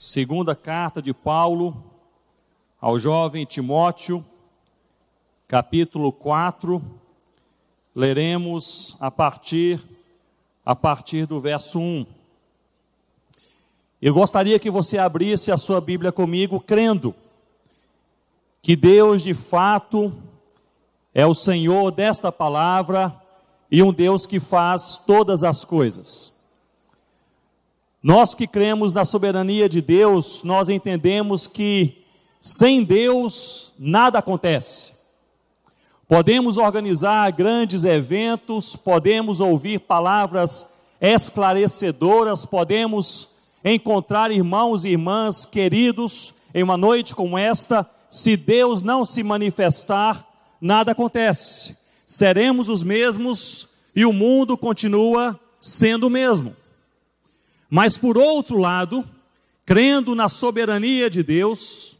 [0.00, 1.76] Segunda carta de Paulo
[2.80, 4.24] ao jovem Timóteo,
[5.48, 6.80] capítulo 4,
[7.96, 9.84] leremos a partir
[10.64, 12.06] a partir do verso 1.
[14.00, 17.12] Eu gostaria que você abrisse a sua Bíblia comigo crendo
[18.62, 20.16] que Deus de fato
[21.12, 23.20] é o Senhor desta palavra
[23.68, 26.37] e um Deus que faz todas as coisas.
[28.02, 32.04] Nós que cremos na soberania de Deus, nós entendemos que
[32.40, 34.92] sem Deus nada acontece.
[36.06, 43.30] Podemos organizar grandes eventos, podemos ouvir palavras esclarecedoras, podemos
[43.64, 50.26] encontrar irmãos e irmãs queridos em uma noite como esta, se Deus não se manifestar,
[50.60, 51.76] nada acontece.
[52.06, 56.56] Seremos os mesmos e o mundo continua sendo o mesmo.
[57.68, 59.04] Mas por outro lado,
[59.66, 61.96] crendo na soberania de Deus,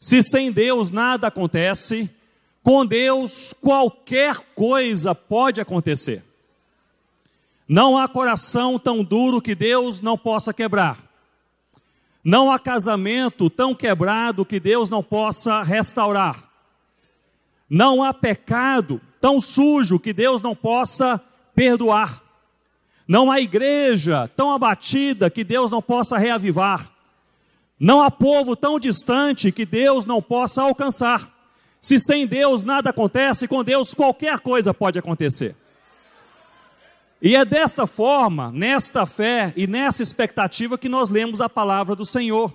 [0.00, 2.08] se sem Deus nada acontece,
[2.62, 6.22] com Deus qualquer coisa pode acontecer.
[7.68, 10.98] Não há coração tão duro que Deus não possa quebrar.
[12.22, 16.48] Não há casamento tão quebrado que Deus não possa restaurar.
[17.68, 21.20] Não há pecado tão sujo que Deus não possa
[21.54, 22.22] perdoar.
[23.08, 26.90] Não há igreja tão abatida que Deus não possa reavivar.
[27.80, 31.32] Não há povo tão distante que Deus não possa alcançar.
[31.80, 35.56] Se sem Deus nada acontece, com Deus qualquer coisa pode acontecer.
[37.22, 42.04] E é desta forma, nesta fé e nessa expectativa que nós lemos a palavra do
[42.04, 42.54] Senhor.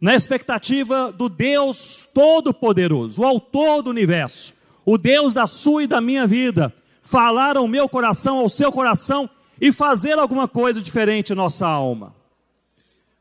[0.00, 4.52] Na expectativa do Deus Todo-Poderoso, o Autor do universo,
[4.84, 9.30] o Deus da sua e da minha vida, falar ao meu coração, ao seu coração
[9.60, 12.14] e fazer alguma coisa diferente em nossa alma.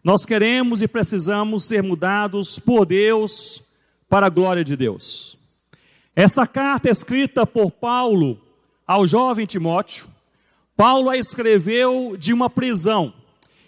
[0.04, 3.62] Nós queremos e precisamos ser mudados por Deus
[4.10, 5.38] para a glória de Deus.
[6.16, 8.42] Esta carta é escrita por Paulo
[8.86, 10.08] ao jovem Timóteo,
[10.76, 13.14] Paulo a escreveu de uma prisão.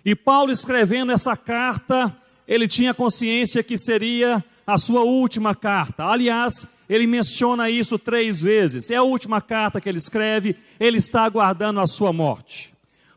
[0.04, 2.16] E Paulo escrevendo essa carta,
[2.48, 6.06] ele tinha consciência que seria a sua última carta.
[6.06, 8.92] Aliás, ele menciona isso três vezes.
[8.92, 12.74] É a última carta que ele escreve, ele está aguardando a sua morte.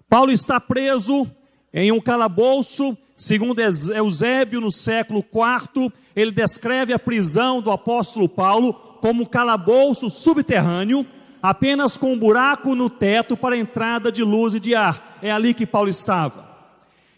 [0.09, 1.27] Paulo está preso
[1.73, 8.73] em um calabouço, segundo Eusébio, no século IV, ele descreve a prisão do apóstolo Paulo
[9.03, 11.05] como um calabouço subterrâneo,
[11.43, 15.19] apenas com um buraco no teto para entrada de luz e de ar.
[15.21, 16.56] É ali que Paulo estava.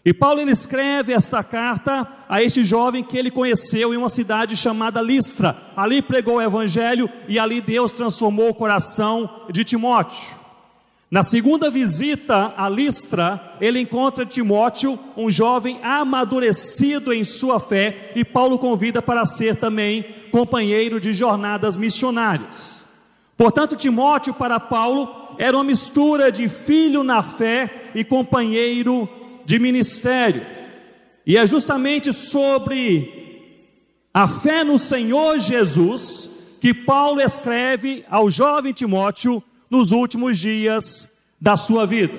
[0.09, 4.55] E Paulo ele escreve esta carta a este jovem que ele conheceu em uma cidade
[4.55, 5.55] chamada Listra.
[5.77, 10.35] Ali pregou o evangelho e ali Deus transformou o coração de Timóteo.
[11.11, 18.25] Na segunda visita a Listra, ele encontra Timóteo, um jovem amadurecido em sua fé, e
[18.25, 22.83] Paulo convida para ser também companheiro de jornadas missionárias.
[23.37, 29.07] Portanto, Timóteo para Paulo era uma mistura de filho na fé e companheiro
[29.49, 30.45] de ministério.
[31.25, 33.57] E é justamente sobre
[34.13, 41.57] a fé no Senhor Jesus que Paulo escreve ao jovem Timóteo nos últimos dias da
[41.57, 42.13] sua vida.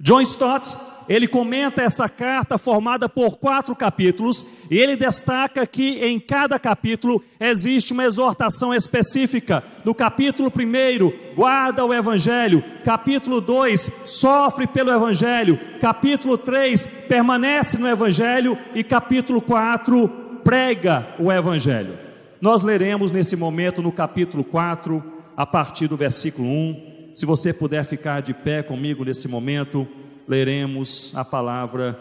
[0.00, 0.76] John Stott
[1.08, 7.24] ele comenta essa carta formada por quatro capítulos e ele destaca que em cada capítulo
[7.40, 9.64] existe uma exortação específica.
[9.84, 12.62] No capítulo 1, guarda o Evangelho.
[12.84, 15.58] Capítulo 2, sofre pelo Evangelho.
[15.80, 18.58] Capítulo 3, permanece no Evangelho.
[18.74, 20.08] E capítulo 4,
[20.44, 21.98] prega o Evangelho.
[22.38, 25.02] Nós leremos nesse momento no capítulo 4,
[25.34, 27.10] a partir do versículo 1.
[27.14, 29.88] Se você puder ficar de pé comigo nesse momento
[30.28, 31.98] leremos a palavra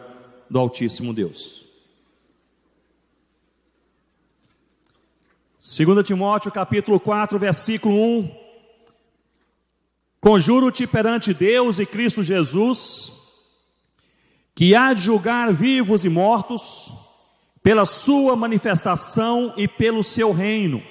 [0.49, 1.65] do Altíssimo Deus.
[5.59, 8.47] 2 Timóteo capítulo 4, versículo 1.
[10.19, 13.13] Conjuro-te perante Deus e Cristo Jesus,
[14.53, 16.91] que há de julgar vivos e mortos,
[17.63, 20.83] pela sua manifestação e pelo seu reino.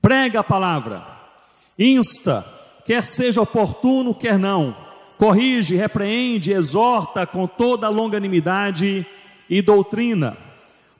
[0.00, 1.06] Prega a palavra,
[1.78, 2.44] insta,
[2.86, 4.81] quer seja oportuno, quer não
[5.22, 9.06] corrige, repreende, exorta com toda longanimidade
[9.48, 10.36] e doutrina.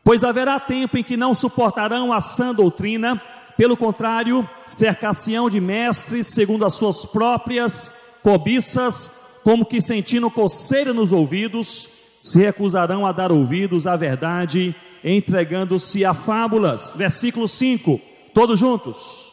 [0.04, 3.20] Pois haverá tempo em que não suportarão a sã doutrina,
[3.56, 11.10] pelo contrário, cercação de mestres segundo as suas próprias cobiças, como que sentindo coceira nos
[11.10, 11.88] ouvidos,
[12.22, 14.72] se recusarão a dar ouvidos à verdade,
[15.02, 16.94] entregando-se a fábulas.
[16.96, 18.00] Versículo 5,
[18.32, 19.32] todos juntos.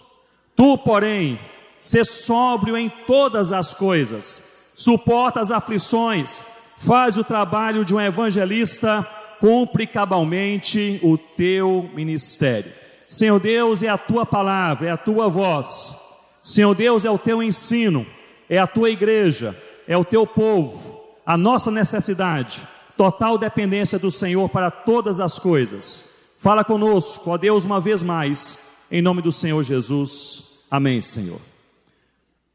[0.56, 1.39] Tu, porém,
[1.80, 4.50] se sóbrio em todas as coisas,
[4.80, 6.42] suporta as aflições,
[6.78, 9.06] faz o trabalho de um evangelista,
[9.38, 12.72] cumpre cabalmente o teu ministério.
[13.06, 15.94] Senhor Deus, é a tua palavra, é a tua voz.
[16.42, 18.08] Senhor Deus, é o teu ensino,
[18.50, 19.54] é a tua igreja,
[19.86, 22.66] é o teu povo, a nossa necessidade,
[22.96, 26.36] total dependência do Senhor para todas as coisas.
[26.38, 28.58] Fala conosco, ó Deus, uma vez mais,
[28.90, 30.64] em nome do Senhor Jesus.
[30.72, 31.49] Amém, Senhor.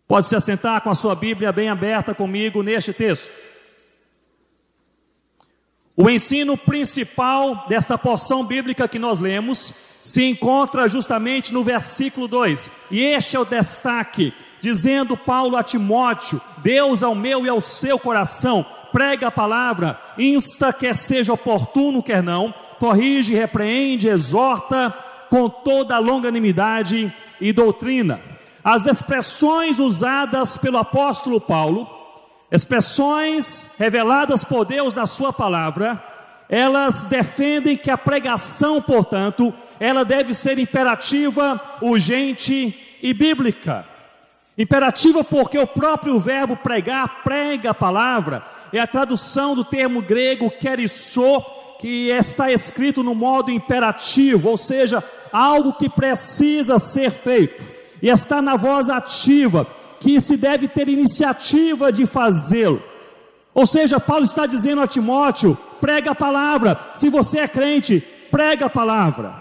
[0.06, 3.30] Pode se assentar com a sua Bíblia bem aberta comigo neste texto.
[5.96, 9.72] O ensino principal desta porção bíblica que nós lemos
[10.02, 16.40] se encontra justamente no versículo 2, e este é o destaque, dizendo Paulo a Timóteo:
[16.58, 22.22] Deus ao meu e ao seu coração, prega a palavra, insta, quer seja oportuno, quer
[22.22, 24.92] não, corrige, repreende, exorta
[25.30, 28.33] com toda a longanimidade e doutrina.
[28.64, 31.86] As expressões usadas pelo apóstolo Paulo
[32.50, 36.02] expressões reveladas por Deus na Sua palavra,
[36.48, 43.84] elas defendem que a pregação, portanto, ela deve ser imperativa, urgente e bíblica.
[44.56, 50.50] Imperativa porque o próprio verbo pregar, prega a palavra, é a tradução do termo grego
[50.50, 51.40] kerissô,
[51.80, 55.02] que está escrito no modo imperativo, ou seja,
[55.32, 57.73] algo que precisa ser feito,
[58.04, 59.66] e está na voz ativa,
[59.98, 62.82] que se deve ter iniciativa de fazê-lo.
[63.54, 68.66] Ou seja, Paulo está dizendo a Timóteo: prega a palavra, se você é crente, prega
[68.66, 69.34] a palavra.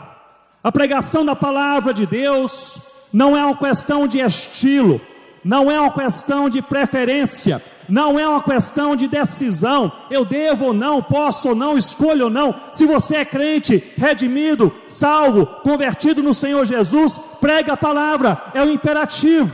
[0.63, 2.77] A pregação da palavra de Deus
[3.11, 5.01] não é uma questão de estilo,
[5.43, 10.73] não é uma questão de preferência, não é uma questão de decisão, eu devo ou
[10.73, 12.55] não, posso ou não, escolho ou não.
[12.71, 18.71] Se você é crente, redimido, salvo, convertido no Senhor Jesus, prega a palavra, é o
[18.71, 19.51] imperativo.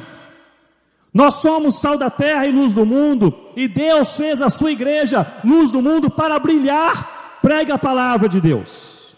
[1.14, 5.26] Nós somos sal da terra e luz do mundo, e Deus fez a sua igreja
[5.44, 7.40] luz do mundo para brilhar.
[7.42, 9.16] Prega a palavra de Deus.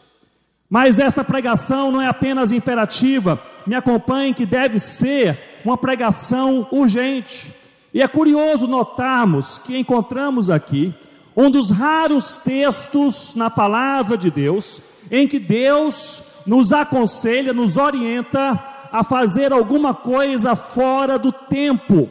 [0.69, 3.37] Mas essa pregação não é apenas imperativa,
[3.67, 7.60] me acompanhe que deve ser uma pregação urgente.
[7.93, 10.93] E é curioso notarmos que encontramos aqui
[11.35, 18.59] um dos raros textos na palavra de Deus em que Deus nos aconselha, nos orienta
[18.91, 22.09] a fazer alguma coisa fora do tempo,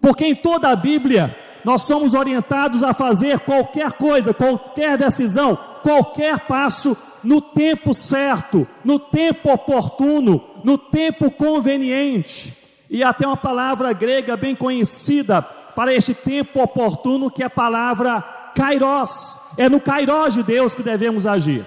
[0.00, 6.40] porque em toda a Bíblia nós somos orientados a fazer qualquer coisa, qualquer decisão, qualquer
[6.40, 12.61] passo no tempo certo, no tempo oportuno, no tempo conveniente.
[12.92, 18.20] E até uma palavra grega bem conhecida para este tempo oportuno, que é a palavra
[18.54, 19.54] kairos.
[19.56, 21.64] É no kairos de Deus que devemos agir.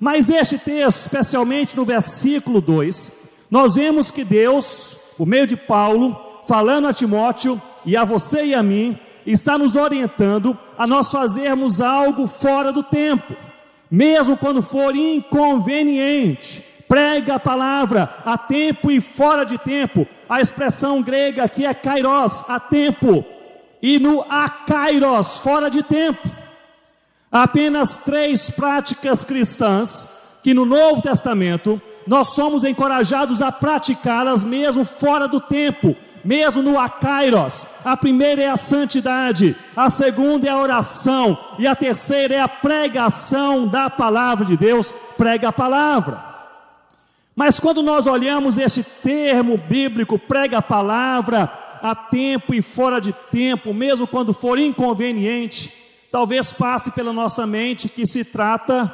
[0.00, 6.20] Mas este texto, especialmente no versículo 2, nós vemos que Deus, por meio de Paulo,
[6.48, 11.80] falando a Timóteo e a você e a mim, está nos orientando a nós fazermos
[11.80, 13.36] algo fora do tempo,
[13.88, 16.75] mesmo quando for inconveniente.
[16.88, 20.06] Prega a palavra a tempo e fora de tempo.
[20.28, 23.24] A expressão grega aqui é kairos, a tempo,
[23.82, 26.28] e no akairos, fora de tempo.
[27.30, 35.26] Apenas três práticas cristãs que no Novo Testamento nós somos encorajados a praticá-las mesmo fora
[35.26, 37.66] do tempo, mesmo no Acairos.
[37.84, 42.48] A primeira é a santidade, a segunda é a oração, e a terceira é a
[42.48, 44.94] pregação da palavra de Deus.
[45.16, 46.35] Prega a palavra.
[47.36, 51.52] Mas quando nós olhamos esse termo bíblico, prega a palavra,
[51.82, 55.70] a tempo e fora de tempo, mesmo quando for inconveniente,
[56.10, 58.90] talvez passe pela nossa mente que se trata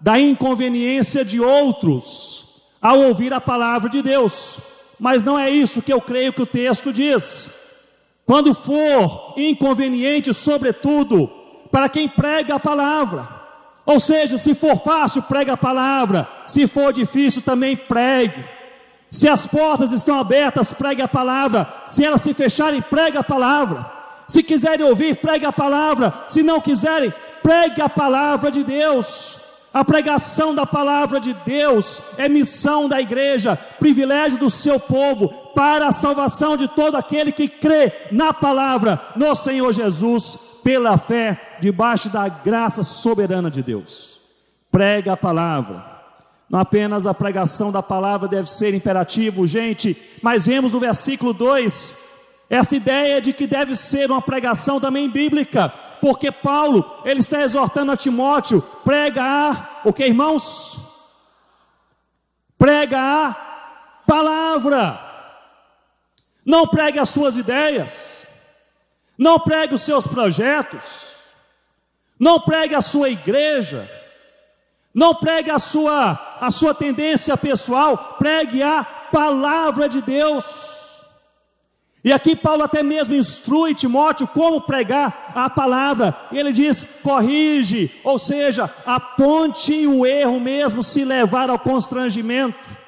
[0.00, 4.58] da inconveniência de outros ao ouvir a palavra de Deus.
[4.98, 7.54] Mas não é isso que eu creio que o texto diz.
[8.26, 11.30] Quando for inconveniente, sobretudo,
[11.70, 13.39] para quem prega a palavra.
[13.90, 16.28] Ou seja, se for fácil, prega a palavra.
[16.46, 18.44] Se for difícil, também pregue.
[19.10, 21.66] Se as portas estão abertas, pregue a palavra.
[21.86, 23.84] Se elas se fecharem, pregue a palavra.
[24.28, 26.14] Se quiserem ouvir, pregue a palavra.
[26.28, 29.36] Se não quiserem, pregue a palavra de Deus.
[29.74, 35.88] A pregação da palavra de Deus é missão da igreja, privilégio do seu povo, para
[35.88, 42.08] a salvação de todo aquele que crê na palavra, no Senhor Jesus, pela fé, debaixo
[42.08, 44.20] da graça soberana de Deus.
[44.70, 45.84] Prega a palavra.
[46.48, 52.10] Não apenas a pregação da palavra deve ser imperativo, gente, mas vemos no versículo 2
[52.48, 57.92] essa ideia de que deve ser uma pregação também bíblica porque Paulo, ele está exortando
[57.92, 60.78] a Timóteo, prega a, o que irmãos?
[62.58, 63.34] Prega a
[64.06, 64.98] palavra.
[66.44, 68.19] Não pregue as suas ideias.
[69.20, 71.14] Não pregue os seus projetos.
[72.18, 73.86] Não pregue a sua igreja.
[74.94, 80.42] Não pregue a sua, a sua tendência pessoal, pregue a palavra de Deus.
[82.02, 86.16] E aqui Paulo até mesmo instrui Timóteo como pregar a palavra.
[86.32, 92.79] Ele diz: corrige, ou seja, aponte o erro mesmo se levar ao constrangimento.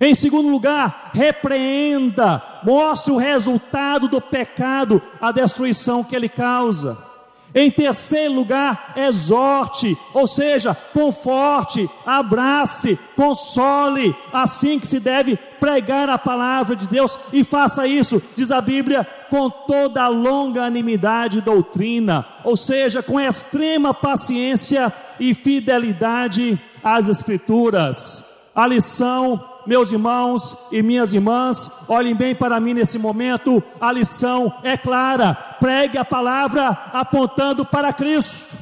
[0.00, 7.08] Em segundo lugar, repreenda, mostre o resultado do pecado, a destruição que ele causa.
[7.54, 16.18] Em terceiro lugar, exorte, ou seja, conforte, abrace, console, assim que se deve pregar a
[16.18, 22.24] palavra de Deus e faça isso, diz a Bíblia, com toda a longanimidade e doutrina,
[22.44, 28.50] ou seja, com extrema paciência e fidelidade às Escrituras.
[28.54, 34.50] A lição meus irmãos e minhas irmãs, olhem bem para mim nesse momento, a lição
[34.64, 38.56] é clara: pregue a palavra apontando para Cristo.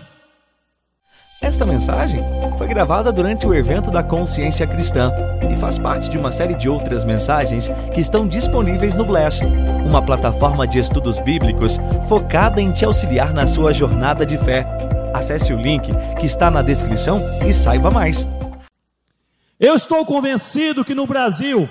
[1.40, 2.20] Esta mensagem
[2.58, 5.12] foi gravada durante o evento da Consciência Cristã
[5.48, 9.44] e faz parte de uma série de outras mensagens que estão disponíveis no Bless,
[9.86, 14.66] uma plataforma de estudos bíblicos focada em te auxiliar na sua jornada de fé.
[15.14, 18.26] Acesse o link que está na descrição e saiba mais.
[19.58, 21.68] Eu estou convencido que no Brasil,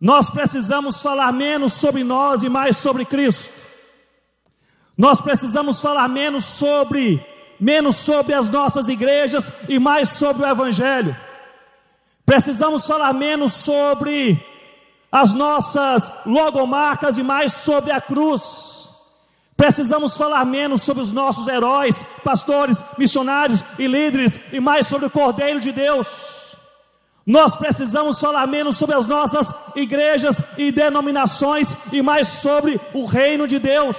[0.00, 3.52] nós precisamos falar menos sobre nós e mais sobre Cristo.
[4.96, 7.24] Nós precisamos falar menos sobre
[7.58, 11.16] menos sobre as nossas igrejas e mais sobre o evangelho.
[12.24, 14.38] Precisamos falar menos sobre
[15.10, 18.75] as nossas logomarcas e mais sobre a cruz.
[19.56, 25.10] Precisamos falar menos sobre os nossos heróis, pastores, missionários e líderes, e mais sobre o
[25.10, 26.06] Cordeiro de Deus.
[27.24, 33.46] Nós precisamos falar menos sobre as nossas igrejas e denominações, e mais sobre o reino
[33.46, 33.96] de Deus.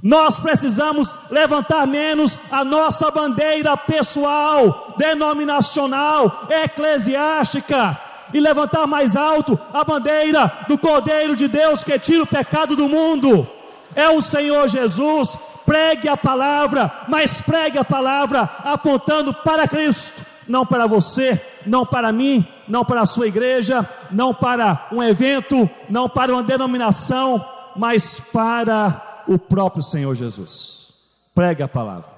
[0.00, 7.98] Nós precisamos levantar menos a nossa bandeira pessoal, denominacional, eclesiástica,
[8.32, 12.88] e levantar mais alto a bandeira do Cordeiro de Deus que tira o pecado do
[12.88, 13.46] mundo
[13.94, 15.38] é o Senhor Jesus.
[15.64, 22.12] Pregue a palavra, mas pregue a palavra apontando para Cristo, não para você, não para
[22.12, 27.44] mim, não para a sua igreja, não para um evento, não para uma denominação,
[27.76, 30.94] mas para o próprio Senhor Jesus.
[31.34, 32.10] Pregue a palavra.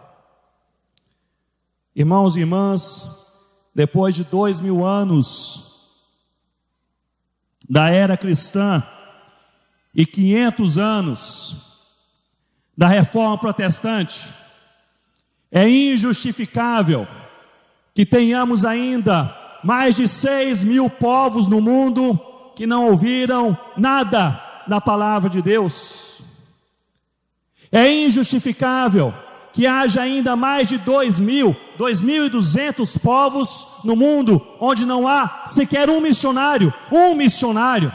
[1.95, 3.37] Irmãos e irmãs,
[3.75, 5.91] depois de dois mil anos
[7.69, 8.83] da era cristã,
[9.95, 11.73] e 500 anos
[12.77, 14.29] da reforma protestante,
[15.51, 17.07] é injustificável
[17.95, 22.19] que tenhamos ainda mais de 6 mil povos no mundo
[22.57, 26.23] que não ouviram nada da palavra de Deus.
[27.71, 29.15] É injustificável
[29.53, 35.91] que haja ainda mais de 2 mil, 2.200 povos no mundo onde não há sequer
[35.91, 37.93] um missionário, um missionário.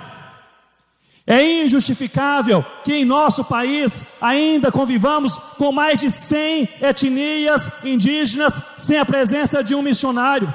[1.30, 8.98] É injustificável que em nosso país ainda convivamos com mais de 100 etnias indígenas sem
[8.98, 10.52] a presença de um missionário.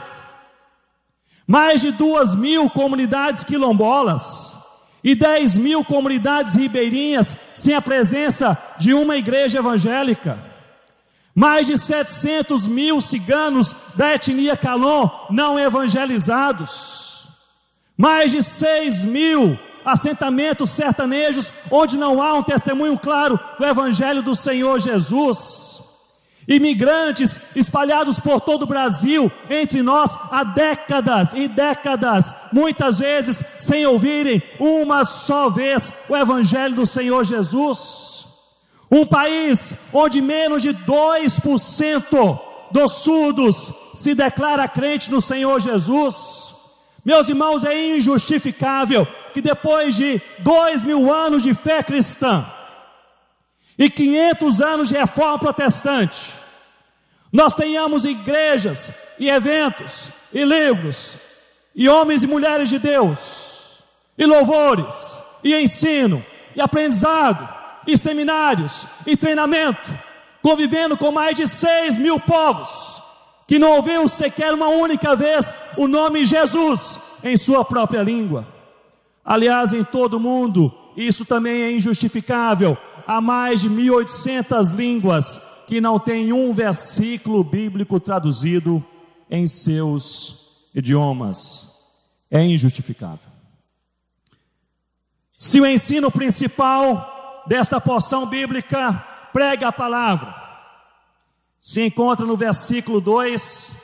[1.46, 4.56] Mais de duas mil comunidades quilombolas
[5.04, 10.42] e 10 mil comunidades ribeirinhas sem a presença de uma igreja evangélica.
[11.34, 17.28] Mais de 700 mil ciganos da etnia Calon não evangelizados.
[17.94, 24.34] Mais de 6 mil assentamentos sertanejos, onde não há um testemunho claro do Evangelho do
[24.34, 25.82] Senhor Jesus.
[26.46, 33.86] Imigrantes espalhados por todo o Brasil, entre nós há décadas e décadas, muitas vezes sem
[33.86, 38.26] ouvirem uma só vez o Evangelho do Senhor Jesus.
[38.90, 46.51] Um país onde menos de 2% dos surdos se declara crente no Senhor Jesus.
[47.04, 52.46] Meus irmãos, é injustificável que depois de dois mil anos de fé cristã
[53.76, 56.32] e 500 anos de reforma protestante,
[57.32, 61.16] nós tenhamos igrejas e eventos e livros
[61.74, 63.78] e homens e mulheres de Deus
[64.16, 67.48] e louvores e ensino e aprendizado
[67.84, 69.90] e seminários e treinamento,
[70.40, 73.01] convivendo com mais de seis mil povos
[73.52, 78.48] que não ouviu sequer uma única vez o nome Jesus em sua própria língua.
[79.22, 82.78] Aliás, em todo o mundo, isso também é injustificável.
[83.06, 88.82] Há mais de 1.800 línguas que não têm um versículo bíblico traduzido
[89.30, 92.08] em seus idiomas.
[92.30, 93.30] É injustificável.
[95.36, 98.94] Se o ensino principal desta porção bíblica
[99.30, 100.41] prega a palavra.
[101.64, 103.76] Se encontra no versículo 2.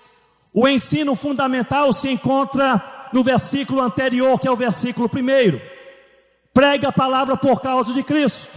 [0.53, 2.83] O ensino fundamental se encontra
[3.13, 5.61] no versículo anterior, que é o versículo 1.
[6.53, 8.49] Prega a palavra por causa de Cristo.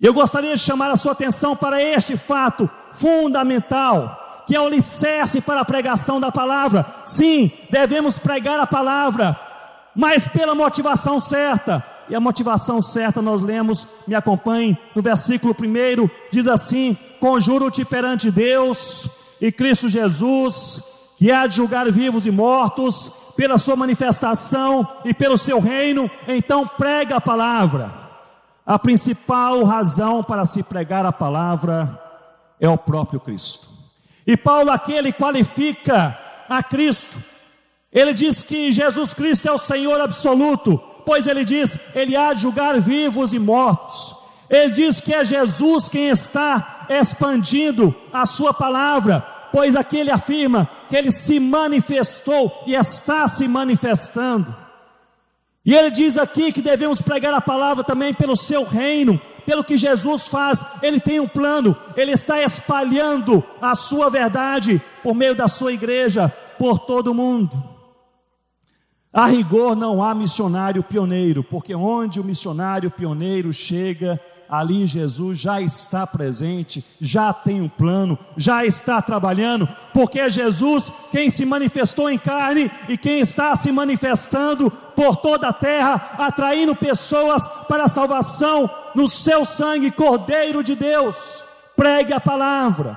[0.00, 5.42] Eu gostaria de chamar a sua atenção para este fato fundamental, que é o alicerce
[5.42, 6.86] para a pregação da palavra.
[7.04, 9.38] Sim, devemos pregar a palavra,
[9.94, 11.84] mas pela motivação certa.
[12.08, 18.30] E a motivação certa nós lemos, me acompanhe, no versículo 1, diz assim: Conjuro-te perante
[18.30, 19.08] Deus
[19.40, 20.82] e Cristo Jesus,
[21.18, 26.66] que há de julgar vivos e mortos, pela sua manifestação e pelo seu reino, então
[26.66, 27.92] prega a palavra.
[28.64, 32.00] A principal razão para se pregar a palavra
[32.58, 33.68] é o próprio Cristo.
[34.26, 36.18] E Paulo aqui ele qualifica
[36.48, 37.18] a Cristo.
[37.92, 42.42] Ele diz que Jesus Cristo é o Senhor absoluto, pois ele diz, ele há de
[42.42, 44.14] julgar vivos e mortos.
[44.48, 49.20] Ele diz que é Jesus quem está expandindo a sua palavra,
[49.50, 54.54] pois aqui ele afirma que ele se manifestou e está se manifestando.
[55.64, 59.76] E ele diz aqui que devemos pregar a palavra também pelo seu reino, pelo que
[59.76, 60.64] Jesus faz.
[60.82, 66.30] Ele tem um plano, ele está espalhando a sua verdade por meio da sua igreja
[66.58, 67.73] por todo o mundo.
[69.14, 75.60] A rigor não há missionário pioneiro, porque onde o missionário pioneiro chega, ali Jesus já
[75.60, 82.10] está presente, já tem um plano, já está trabalhando, porque é Jesus quem se manifestou
[82.10, 87.88] em carne e quem está se manifestando por toda a terra, atraindo pessoas para a
[87.88, 91.44] salvação no seu sangue, Cordeiro de Deus.
[91.76, 92.96] Pregue a palavra.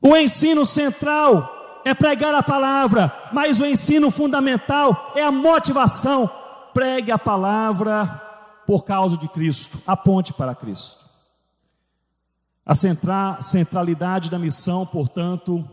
[0.00, 6.30] O ensino central é pregar a palavra, mas o ensino fundamental é a motivação.
[6.72, 8.06] Pregue a palavra
[8.66, 11.02] por causa de Cristo, aponte para Cristo.
[12.64, 12.74] A
[13.42, 15.68] centralidade da missão, portanto,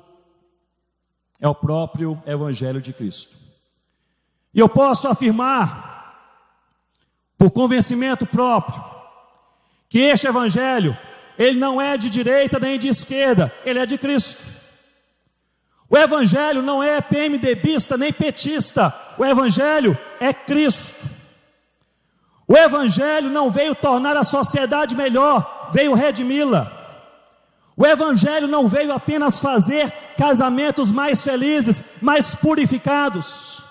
[1.40, 3.38] é o próprio Evangelho de Cristo.
[4.54, 6.18] E eu posso afirmar,
[7.38, 8.84] por convencimento próprio,
[9.88, 10.98] que este Evangelho,
[11.38, 14.44] ele não é de direita nem de esquerda, ele é de Cristo.
[15.90, 20.94] O Evangelho não é PMDBista nem petista, o Evangelho é Cristo.
[22.48, 26.72] O Evangelho não veio tornar a sociedade melhor, veio redimi-la.
[27.76, 33.64] O Evangelho não veio apenas fazer casamentos mais felizes, mais purificados.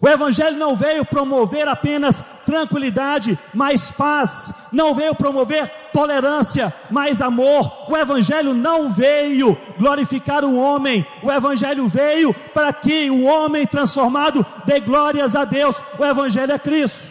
[0.00, 4.68] O Evangelho não veio promover apenas tranquilidade, mais paz.
[4.72, 7.90] Não veio promover tolerância, mais amor.
[7.90, 11.06] O Evangelho não veio glorificar o homem.
[11.22, 15.76] O Evangelho veio para que o homem transformado dê glórias a Deus.
[15.98, 17.10] O Evangelho é Cristo.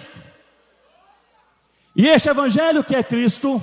[1.96, 3.62] E este evangelho que é Cristo,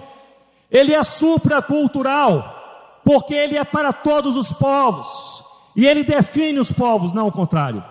[0.71, 5.43] ele é supracultural, porque ele é para todos os povos,
[5.75, 7.83] e ele define os povos, não o contrário.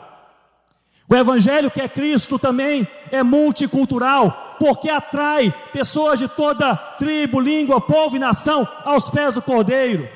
[1.08, 7.80] O evangelho que é Cristo também é multicultural, porque atrai pessoas de toda tribo, língua,
[7.80, 10.08] povo e nação aos pés do Cordeiro.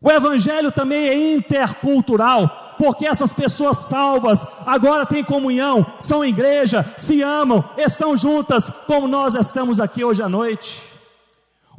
[0.00, 7.22] O evangelho também é intercultural, porque essas pessoas salvas agora têm comunhão, são igreja, se
[7.22, 10.90] amam, estão juntas, como nós estamos aqui hoje à noite.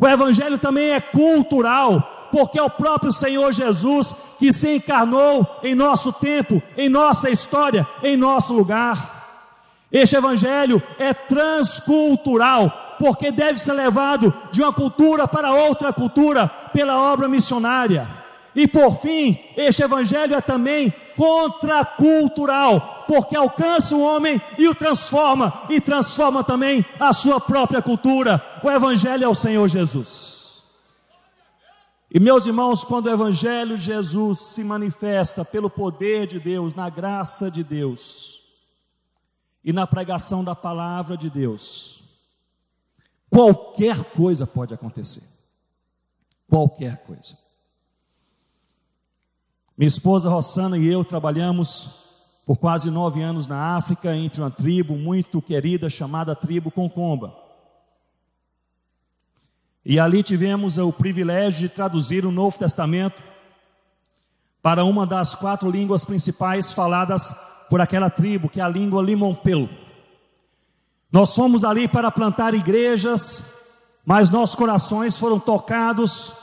[0.01, 5.75] O Evangelho também é cultural, porque é o próprio Senhor Jesus que se encarnou em
[5.75, 9.19] nosso tempo, em nossa história, em nosso lugar.
[9.91, 17.11] Este Evangelho é transcultural, porque deve ser levado de uma cultura para outra cultura pela
[17.11, 18.21] obra missionária.
[18.55, 25.53] E por fim, este evangelho é também contracultural, porque alcança o homem e o transforma,
[25.69, 28.43] e transforma também a sua própria cultura.
[28.61, 30.40] O evangelho é o Senhor Jesus.
[32.13, 36.89] E meus irmãos, quando o evangelho de Jesus se manifesta pelo poder de Deus, na
[36.89, 38.41] graça de Deus,
[39.63, 42.03] e na pregação da palavra de Deus,
[43.29, 45.23] qualquer coisa pode acontecer.
[46.49, 47.37] Qualquer coisa.
[49.77, 52.09] Minha esposa Rossana e eu trabalhamos
[52.45, 57.40] por quase nove anos na África, entre uma tribo muito querida chamada tribo Concomba.
[59.85, 63.21] E ali tivemos o privilégio de traduzir o Novo Testamento
[64.61, 67.35] para uma das quatro línguas principais faladas
[67.69, 69.69] por aquela tribo, que é a língua Limompelo.
[71.11, 76.33] Nós fomos ali para plantar igrejas, mas nossos corações foram tocados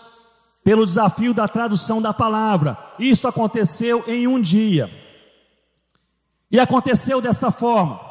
[0.65, 2.77] pelo desafio da tradução da palavra.
[2.99, 4.91] Isso aconteceu em um dia.
[6.51, 8.08] E aconteceu desta forma.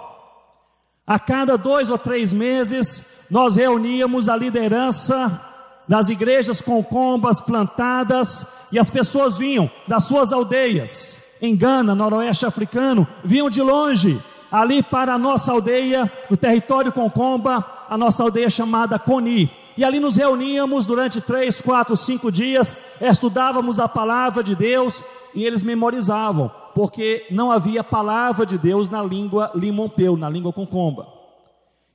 [1.08, 5.42] A cada dois ou três meses, nós reuníamos a liderança
[5.88, 12.46] das igrejas com combas plantadas e as pessoas vinham das suas aldeias, em Gana, noroeste
[12.46, 18.50] africano, vinham de longe, ali para a nossa aldeia, no território Concomba, a nossa aldeia
[18.50, 19.50] chamada Coni.
[19.78, 25.02] E ali nos reuníamos durante três, quatro, cinco dias, estudávamos a palavra de Deus
[25.34, 31.08] e eles memorizavam, porque não havia palavra de Deus na língua limompeu, na língua concomba.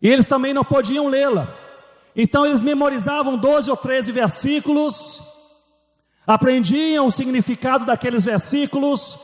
[0.02, 1.46] E eles também não podiam lê-la.
[2.16, 5.22] Então eles memorizavam 12 ou 13 versículos,
[6.26, 9.20] aprendiam o significado daqueles versículos,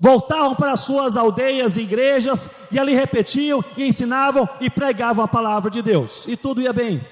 [0.00, 5.70] voltavam para suas aldeias e igrejas e ali repetiam e ensinavam e pregavam a palavra
[5.70, 6.24] de Deus.
[6.26, 7.06] E tudo ia bem.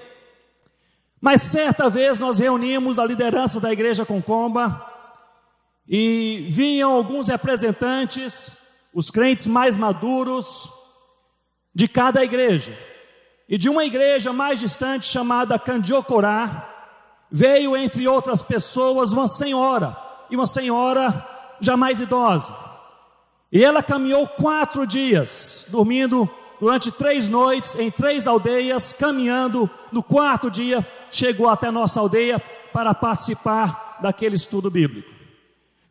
[1.21, 4.94] Mas certa vez nós reunimos a liderança da igreja Concomba
[5.89, 8.57] e vinham alguns representantes,
[8.93, 10.71] os crentes mais maduros
[11.75, 12.77] de cada igreja.
[13.49, 16.71] E de uma igreja mais distante chamada Candiocorá,
[17.31, 19.97] veio entre outras pessoas uma senhora,
[20.31, 21.27] e uma senhora
[21.61, 22.55] já mais idosa.
[23.53, 26.29] E ela caminhou quatro dias, dormindo
[26.61, 29.71] durante três noites em três aldeias, caminhando.
[29.93, 32.41] No quarto dia, chegou até nossa aldeia
[32.73, 35.14] para participar daquele estudo bíblico.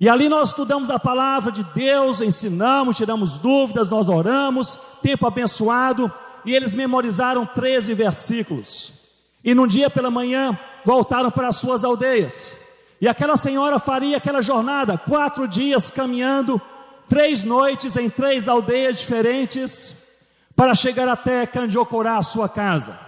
[0.03, 6.11] E ali nós estudamos a palavra de Deus, ensinamos, tiramos dúvidas, nós oramos, tempo abençoado
[6.43, 8.91] e eles memorizaram 13 versículos.
[9.41, 12.57] E num dia pela manhã voltaram para as suas aldeias.
[12.99, 16.61] E aquela senhora faria aquela jornada, quatro dias caminhando,
[17.07, 19.95] três noites em três aldeias diferentes,
[20.53, 22.99] para chegar até Candiocorá, sua casa.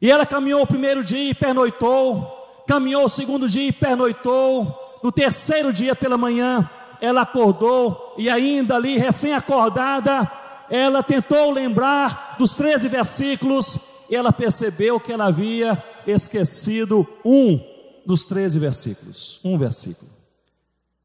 [0.00, 5.12] E ela caminhou o primeiro dia e pernoitou, caminhou o segundo dia e pernoitou, no
[5.12, 6.68] terceiro dia pela manhã,
[7.00, 10.30] ela acordou e ainda ali recém-acordada,
[10.70, 13.78] ela tentou lembrar dos 13 versículos
[14.10, 17.60] e ela percebeu que ela havia esquecido um
[18.04, 20.10] dos 13 versículos, um versículo.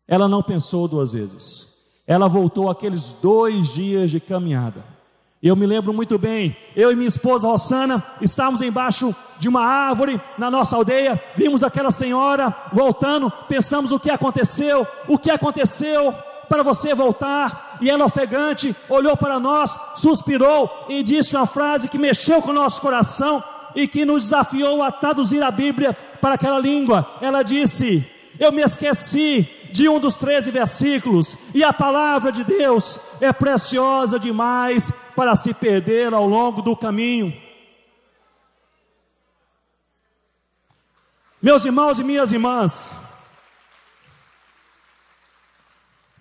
[0.08, 2.02] Ela não pensou duas vezes.
[2.06, 4.84] Ela voltou aqueles dois dias de caminhada.
[5.44, 10.22] Eu me lembro muito bem, eu e minha esposa Rossana estávamos embaixo de uma árvore
[10.38, 16.14] na nossa aldeia, vimos aquela senhora voltando, pensamos o que aconteceu, o que aconteceu,
[16.48, 17.80] para você voltar.
[17.82, 22.54] E ela, ofegante, olhou para nós, suspirou e disse uma frase que mexeu com o
[22.54, 27.18] nosso coração e que nos desafiou a traduzir a Bíblia para aquela língua.
[27.20, 28.08] Ela disse:
[28.40, 34.20] Eu me esqueci de um dos 13 versículos, e a palavra de Deus é preciosa
[34.20, 37.34] demais para se perder ao longo do caminho.
[41.42, 42.96] Meus irmãos e minhas irmãs,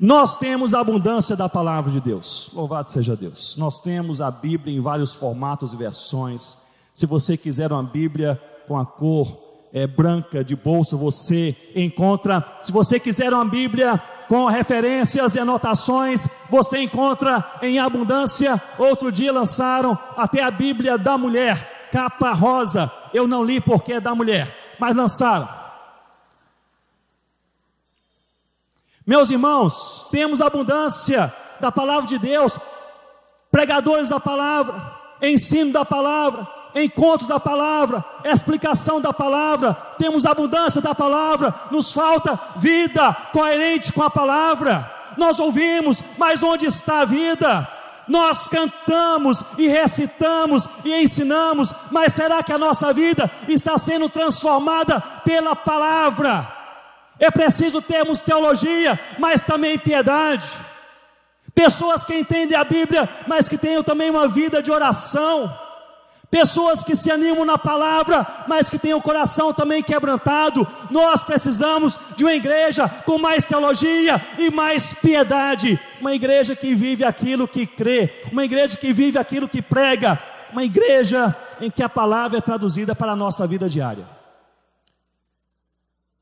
[0.03, 3.55] Nós temos a abundância da palavra de Deus, louvado seja Deus.
[3.59, 6.57] Nós temos a Bíblia em vários formatos e versões.
[6.94, 9.38] Se você quiser uma Bíblia com a cor
[9.74, 12.61] é, branca de bolsa, você encontra.
[12.62, 18.62] Se você quiser uma Bíblia com referências e anotações, você encontra em abundância.
[18.79, 22.88] Outro dia lançaram até a Bíblia da mulher, capa rosa.
[23.12, 25.49] Eu não li porque é da mulher, mas lançaram.
[29.05, 32.57] Meus irmãos, temos abundância da palavra de Deus,
[33.51, 40.95] pregadores da palavra, ensino da palavra, encontro da palavra, explicação da palavra, temos abundância da
[40.95, 44.91] palavra, nos falta vida coerente com a palavra.
[45.17, 47.69] Nós ouvimos, mas onde está a vida?
[48.09, 55.01] Nós cantamos e recitamos e ensinamos, mas será que a nossa vida está sendo transformada
[55.25, 56.47] pela palavra?
[57.21, 60.49] É preciso termos teologia, mas também piedade.
[61.55, 65.53] Pessoas que entendem a Bíblia, mas que tenham também uma vida de oração.
[66.31, 70.66] Pessoas que se animam na palavra, mas que têm o coração também quebrantado.
[70.88, 75.79] Nós precisamos de uma igreja com mais teologia e mais piedade.
[76.01, 78.23] Uma igreja que vive aquilo que crê.
[78.31, 80.23] Uma igreja que vive aquilo que prega.
[80.53, 84.07] Uma igreja em que a palavra é traduzida para a nossa vida diária.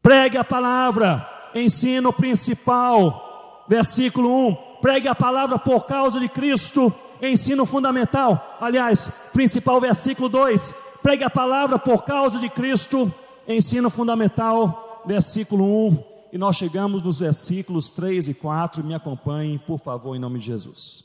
[0.02, 4.54] Pregue a palavra, ensino principal, versículo 1.
[4.80, 6.90] Pregue a palavra por causa de Cristo,
[7.22, 8.56] ensino fundamental.
[8.60, 10.74] Aliás, principal versículo 2.
[11.02, 13.12] Pregue a palavra por causa de Cristo,
[13.46, 16.04] ensino fundamental, versículo 1.
[16.32, 18.84] E nós chegamos nos versículos 3 e 4.
[18.84, 21.04] Me acompanhem, por favor, em nome de Jesus.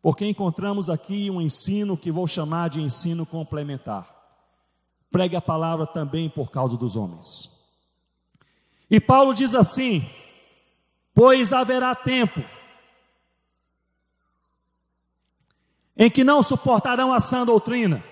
[0.00, 4.08] Porque encontramos aqui um ensino que vou chamar de ensino complementar.
[5.10, 7.50] Pregue a palavra também por causa dos homens.
[8.90, 10.04] E Paulo diz assim:
[11.14, 12.42] Pois haverá tempo
[15.96, 18.02] em que não suportarão a sã doutrina.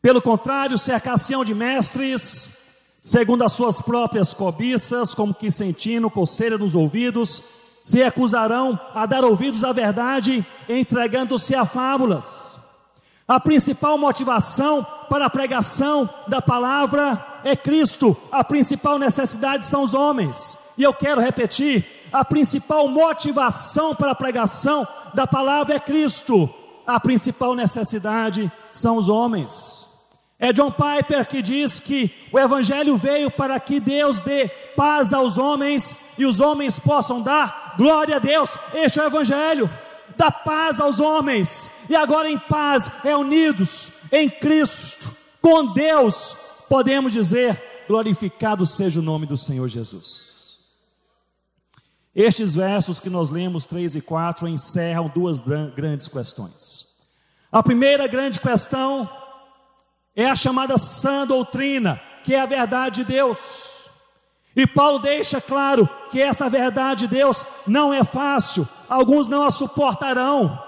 [0.00, 6.74] Pelo contrário, cercar-se-ão de mestres, segundo as suas próprias cobiças, como que sentindo coceira nos
[6.74, 7.42] ouvidos,
[7.84, 12.60] se acusarão a dar ouvidos à verdade, entregando-se a fábulas.
[13.26, 19.94] A principal motivação para a pregação da palavra é Cristo, a principal necessidade são os
[19.94, 20.58] homens.
[20.76, 26.48] E eu quero repetir: a principal motivação para a pregação da palavra é Cristo,
[26.86, 29.88] a principal necessidade são os homens.
[30.38, 35.38] É John Piper que diz que o Evangelho veio para que Deus dê paz aos
[35.38, 38.50] homens e os homens possam dar glória a Deus.
[38.74, 39.70] Este é o Evangelho,
[40.16, 46.36] dá paz aos homens e agora em paz, reunidos em Cristo, com Deus,
[46.68, 50.41] podemos dizer: glorificado seja o nome do Senhor Jesus.
[52.14, 56.92] Estes versos que nós lemos, 3 e 4, encerram duas grandes questões.
[57.50, 59.08] A primeira grande questão
[60.14, 63.38] é a chamada sã doutrina, que é a verdade de Deus.
[64.54, 69.50] E Paulo deixa claro que essa verdade de Deus não é fácil, alguns não a
[69.50, 70.62] suportarão.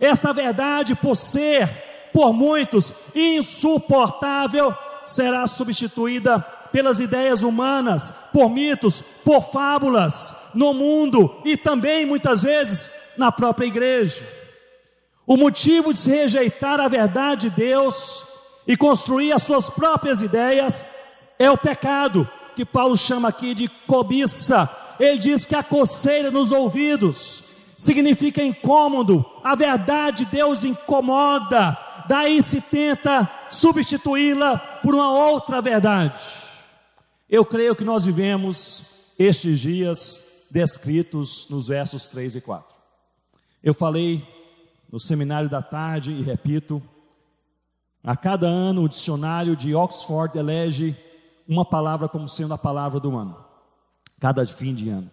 [0.00, 1.68] Essa verdade, por ser,
[2.12, 4.74] por muitos, insuportável,
[5.06, 6.44] será substituída
[6.76, 13.64] pelas ideias humanas, por mitos, por fábulas, no mundo e também muitas vezes na própria
[13.64, 14.22] igreja.
[15.26, 18.24] O motivo de se rejeitar a verdade de Deus
[18.68, 20.86] e construir as suas próprias ideias
[21.38, 24.68] é o pecado, que Paulo chama aqui de cobiça.
[25.00, 27.42] Ele diz que a coceira nos ouvidos
[27.78, 31.74] significa incômodo, a verdade de Deus incomoda,
[32.06, 36.12] daí se tenta substituí-la por uma outra verdade.
[37.28, 42.72] Eu creio que nós vivemos estes dias descritos nos versos 3 e 4.
[43.64, 44.24] Eu falei
[44.92, 46.80] no seminário da tarde e repito,
[48.04, 50.94] a cada ano, o dicionário de Oxford elege
[51.48, 53.36] uma palavra como sendo a palavra do ano,
[54.20, 55.10] cada fim de ano.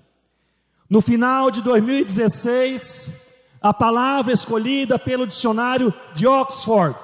[0.88, 6.95] No final de 2016, a palavra escolhida pelo dicionário de Oxford,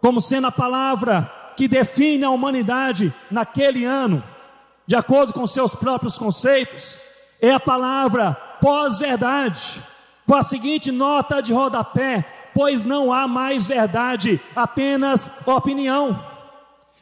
[0.00, 4.24] como sendo a palavra que define a humanidade naquele ano,
[4.88, 6.96] de acordo com seus próprios conceitos,
[7.42, 9.82] é a palavra pós-verdade,
[10.26, 12.24] com a seguinte nota de rodapé:
[12.54, 16.18] pois não há mais verdade, apenas opinião.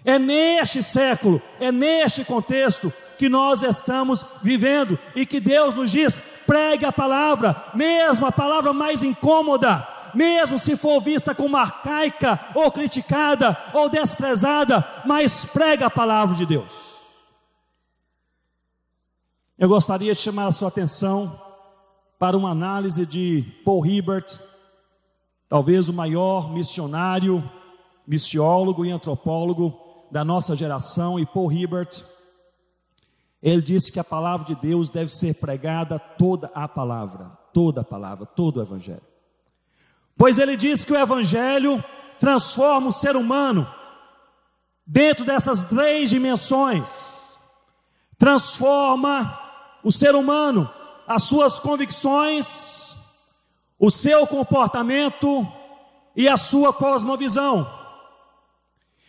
[0.05, 6.21] É neste século, é neste contexto que nós estamos vivendo e que Deus nos diz:
[6.45, 12.69] pregue a palavra, mesmo a palavra mais incômoda, mesmo se for vista como arcaica, ou
[12.73, 16.96] criticada, ou desprezada, mas prega a palavra de Deus.
[19.59, 21.41] Eu gostaria de chamar a sua atenção
[22.19, 24.39] para uma análise de Paul Hibbert
[25.49, 27.49] talvez o maior missionário,
[28.07, 29.79] missiólogo e antropólogo
[30.11, 32.03] da nossa geração, e Paul Hibbert,
[33.43, 37.85] ele disse que a palavra de Deus deve ser pregada toda a palavra, toda a
[37.85, 39.03] palavra, todo o evangelho.
[40.17, 41.83] Pois ele diz que o evangelho
[42.19, 43.67] transforma o ser humano
[44.87, 47.17] dentro dessas três dimensões.
[48.17, 49.46] Transforma
[49.87, 50.69] o ser humano,
[51.07, 52.97] as suas convicções,
[53.79, 55.47] o seu comportamento
[56.17, 57.73] e a sua cosmovisão.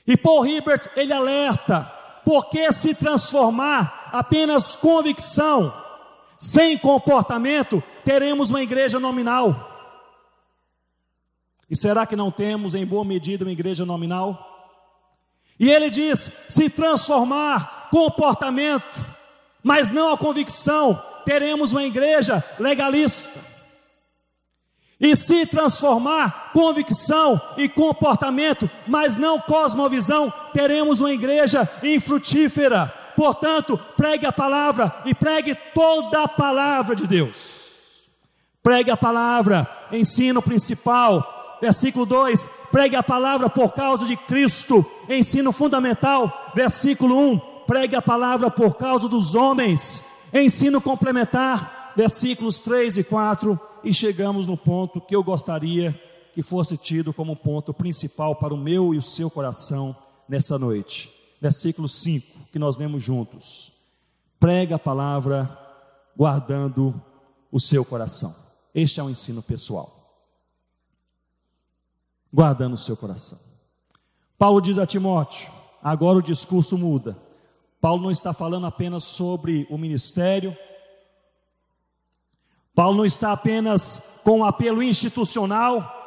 [0.06, 1.92] E Paul Hibbert, ele alerta,
[2.24, 5.74] porque se transformar apenas convicção,
[6.38, 9.98] sem comportamento, teremos uma igreja nominal.
[11.68, 14.78] E será que não temos em boa medida uma igreja nominal?
[15.60, 16.20] E ele diz:
[16.52, 19.17] se transformar comportamento,
[19.68, 23.38] mas não a convicção, teremos uma igreja legalista.
[24.98, 32.88] E se transformar convicção e comportamento, mas não cosmovisão, teremos uma igreja infrutífera.
[33.14, 37.68] Portanto, pregue a palavra e pregue toda a palavra de Deus.
[38.64, 45.52] Pregue a palavra, ensino principal, versículo 2: pregue a palavra por causa de Cristo, ensino
[45.52, 50.04] fundamental, versículo 1: pregue a palavra por causa dos homens,
[50.34, 56.00] ensino complementar, versículos 3 e 4 e chegamos no ponto que eu gostaria
[56.34, 59.96] que fosse tido como ponto principal para o meu e o seu coração
[60.30, 61.14] nessa noite.
[61.42, 63.74] Versículo 5, que nós lemos juntos.
[64.40, 65.58] Prega a palavra
[66.16, 67.00] guardando
[67.52, 68.34] o seu coração.
[68.74, 69.94] Este é um ensino pessoal.
[72.32, 73.40] Guardando o seu coração.
[74.38, 75.52] Paulo diz a Timóteo:
[75.82, 77.27] agora o discurso muda.
[77.80, 80.56] Paulo não está falando apenas sobre o ministério,
[82.74, 85.98] Paulo não está apenas com um apelo institucional,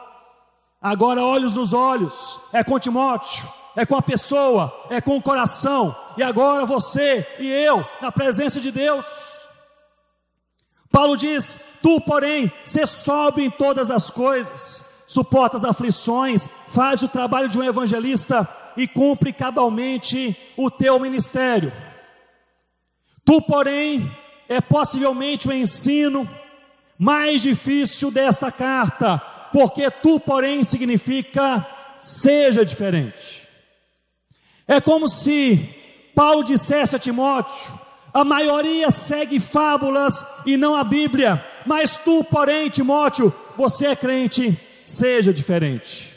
[0.83, 5.95] Agora, olhos nos olhos, é com Timóteo, é com a pessoa, é com o coração,
[6.17, 9.05] e agora você e eu, na presença de Deus.
[10.91, 17.09] Paulo diz: Tu, porém, se sobe em todas as coisas, suporta as aflições, faz o
[17.09, 18.49] trabalho de um evangelista
[18.81, 21.71] e cumpre cabalmente o teu ministério.
[23.23, 24.11] Tu, porém,
[24.49, 26.27] é possivelmente o ensino
[26.99, 29.19] mais difícil desta carta,
[29.53, 31.67] porque tu, porém, significa
[31.99, 33.47] seja diferente.
[34.67, 35.59] É como se
[36.15, 37.79] Paulo dissesse a Timóteo:
[38.15, 44.59] a maioria segue fábulas e não a Bíblia, mas tu, porém, Timóteo, você é crente,
[44.87, 46.10] seja diferente.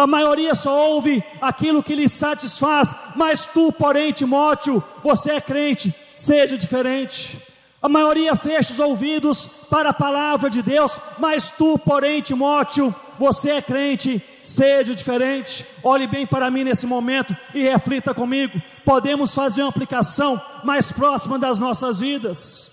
[0.00, 5.94] A maioria só ouve aquilo que lhe satisfaz, mas tu, porém, Timóteo, você é crente,
[6.16, 7.38] seja diferente.
[7.82, 13.50] A maioria fecha os ouvidos para a palavra de Deus, mas tu, porém, Timóteo, você
[13.50, 15.66] é crente, seja diferente.
[15.84, 18.58] Olhe bem para mim nesse momento e reflita comigo.
[18.86, 22.72] Podemos fazer uma aplicação mais próxima das nossas vidas.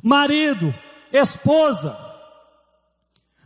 [0.00, 0.72] Marido,
[1.12, 2.07] esposa.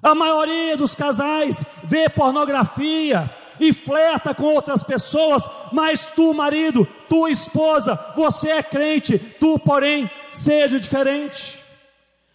[0.02, 7.28] A maioria dos casais vê pornografia, e flerta com outras pessoas, mas tu, marido, tu,
[7.28, 11.60] esposa, você é crente, tu, porém, seja diferente.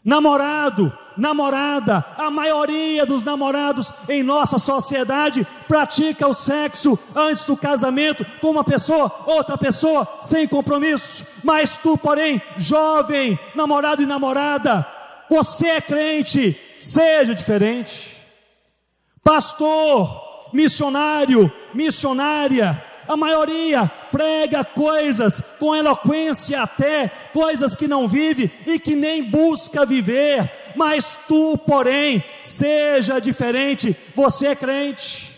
[0.04, 8.26] Namorado, namorada, a maioria dos namorados em nossa sociedade pratica o sexo antes do casamento
[8.40, 11.26] com uma pessoa, outra pessoa, sem compromisso.
[11.44, 14.88] Mas tu, porém, jovem, namorado e namorada,
[15.30, 18.18] você é crente, seja diferente.
[19.24, 28.80] Pastor, missionário, missionária, a maioria prega coisas com eloquência até, coisas que não vive e
[28.80, 35.32] que nem busca viver, mas tu, porém, seja diferente, você é crente.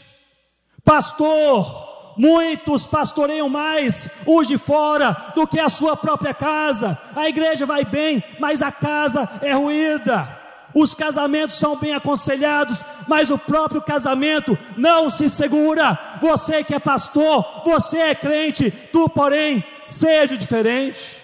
[0.84, 6.98] Pastor, muitos pastoreiam mais os de fora do que a sua própria casa.
[7.16, 10.39] A igreja vai bem, mas a casa é ruída.
[10.74, 15.98] Os casamentos são bem aconselhados, mas o próprio casamento não se segura.
[16.22, 21.18] Você que é pastor, você é crente, tu, porém, seja diferente.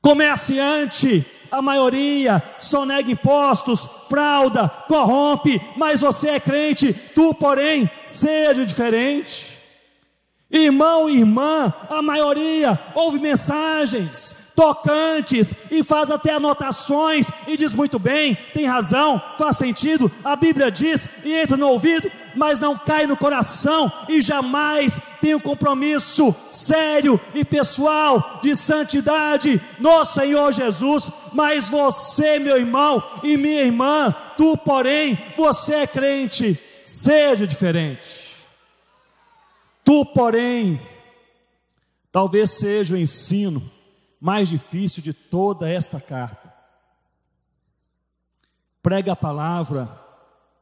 [0.00, 8.64] Comerciante, a maioria só nega impostos, frauda, corrompe, mas você é crente, tu, porém, seja
[8.64, 9.58] diferente.
[10.50, 17.96] Irmão e irmã, a maioria ouve mensagens, tocantes e faz até anotações e diz muito
[17.96, 23.06] bem, tem razão, faz sentido, a Bíblia diz e entra no ouvido, mas não cai
[23.06, 31.08] no coração e jamais tem um compromisso sério e pessoal de santidade no Senhor Jesus.
[31.32, 38.34] Mas você, meu irmão e minha irmã, tu, porém, você é crente, seja diferente.
[39.84, 40.80] Tu, porém,
[42.10, 43.77] talvez seja o ensino
[44.20, 46.52] mais difícil de toda esta carta.
[48.82, 49.88] Prega a palavra,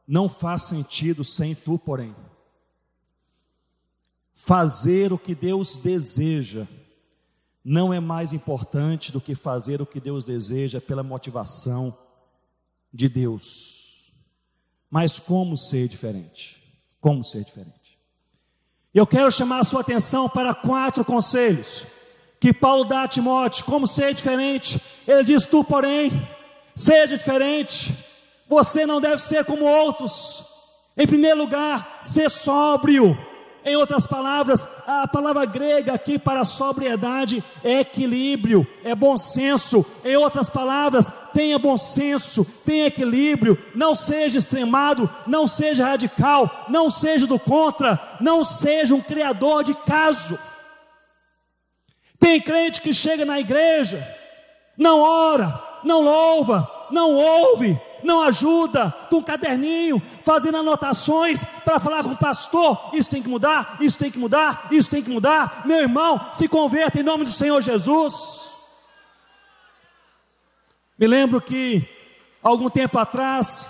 [0.07, 2.15] não faz sentido sem tu, porém.
[4.33, 6.67] Fazer o que Deus deseja
[7.63, 11.97] não é mais importante do que fazer o que Deus deseja pela motivação
[12.93, 14.13] de Deus.
[14.89, 16.63] Mas como ser diferente?
[17.01, 17.99] Como ser diferente?
[18.93, 21.85] Eu quero chamar a sua atenção para quatro conselhos
[22.39, 24.81] que Paulo dá a Timóteo, como ser diferente.
[25.07, 26.11] Ele diz: Tu, porém,
[26.75, 27.93] seja diferente.
[28.47, 30.45] Você não deve ser como outros.
[30.95, 33.17] Em primeiro lugar, ser sóbrio.
[33.67, 39.85] Em outras palavras, a palavra grega aqui para sobriedade é equilíbrio, é bom senso.
[40.05, 46.89] Em outras palavras, tenha bom senso, tenha equilíbrio, não seja extremado, não seja radical, não
[46.89, 50.39] seja do contra, não seja um criador de caso.
[52.19, 54.05] Tem crente que chega na igreja,
[54.77, 62.03] não ora, não louva, não ouve, não ajuda, com um caderninho, fazendo anotações para falar
[62.03, 65.63] com o pastor: isso tem que mudar, isso tem que mudar, isso tem que mudar.
[65.65, 68.47] Meu irmão, se converta em nome do Senhor Jesus.
[70.97, 71.87] Me lembro que,
[72.41, 73.69] algum tempo atrás,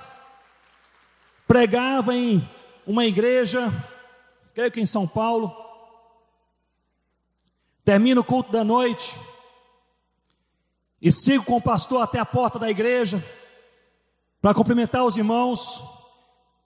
[1.46, 2.48] pregava em
[2.86, 3.72] uma igreja,
[4.56, 5.54] creio que em São Paulo,
[7.88, 9.18] Termino o culto da noite
[11.02, 13.24] e sigo com o pastor até a porta da igreja
[14.42, 15.82] para cumprimentar os irmãos.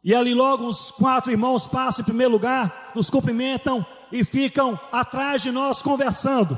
[0.04, 5.44] E ali logo uns quatro irmãos passam em primeiro lugar, nos cumprimentam e ficam atrás
[5.44, 6.58] de nós conversando.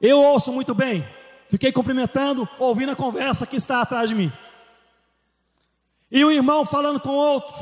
[0.00, 1.04] Eu ouço muito bem,
[1.48, 4.32] fiquei cumprimentando, ouvindo a conversa que está atrás de mim.
[6.12, 7.56] E o irmão falando com outro,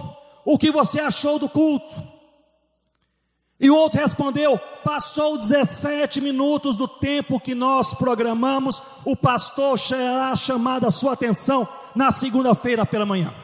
[0.45, 2.18] O que você achou do culto?
[3.61, 10.35] E o outro respondeu: Passou 17 minutos do tempo que nós programamos, o pastor será
[10.37, 13.35] chamado a sua atenção na segunda-feira pela manhã.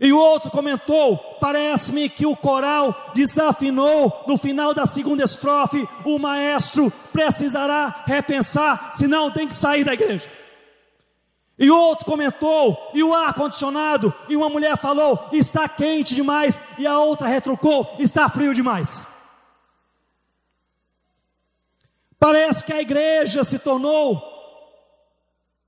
[0.00, 5.86] E o outro comentou: Parece-me que o coral desafinou no final da segunda estrofe.
[6.06, 10.28] O maestro precisará repensar, senão tem que sair da igreja.
[11.60, 16.98] E outro comentou, e o ar-condicionado, e uma mulher falou: está quente demais, e a
[16.98, 19.06] outra retrucou: está frio demais.
[22.18, 24.22] Parece que a igreja se tornou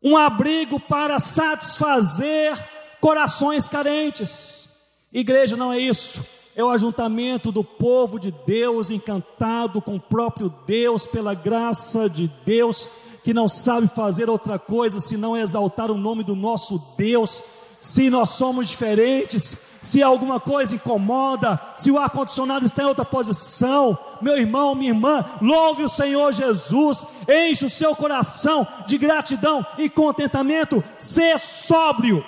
[0.02, 2.58] um abrigo para satisfazer
[2.98, 4.70] corações carentes.
[5.12, 6.24] Igreja não é isso,
[6.56, 12.28] é o ajuntamento do povo de Deus encantado com o próprio Deus, pela graça de
[12.46, 12.88] Deus
[13.22, 17.42] que não sabe fazer outra coisa senão exaltar o nome do nosso Deus.
[17.78, 23.98] Se nós somos diferentes, se alguma coisa incomoda, se o ar-condicionado está em outra posição,
[24.20, 29.90] meu irmão, minha irmã, louve o Senhor Jesus, enche o seu coração de gratidão e
[29.90, 32.24] contentamento, ser sóbrio.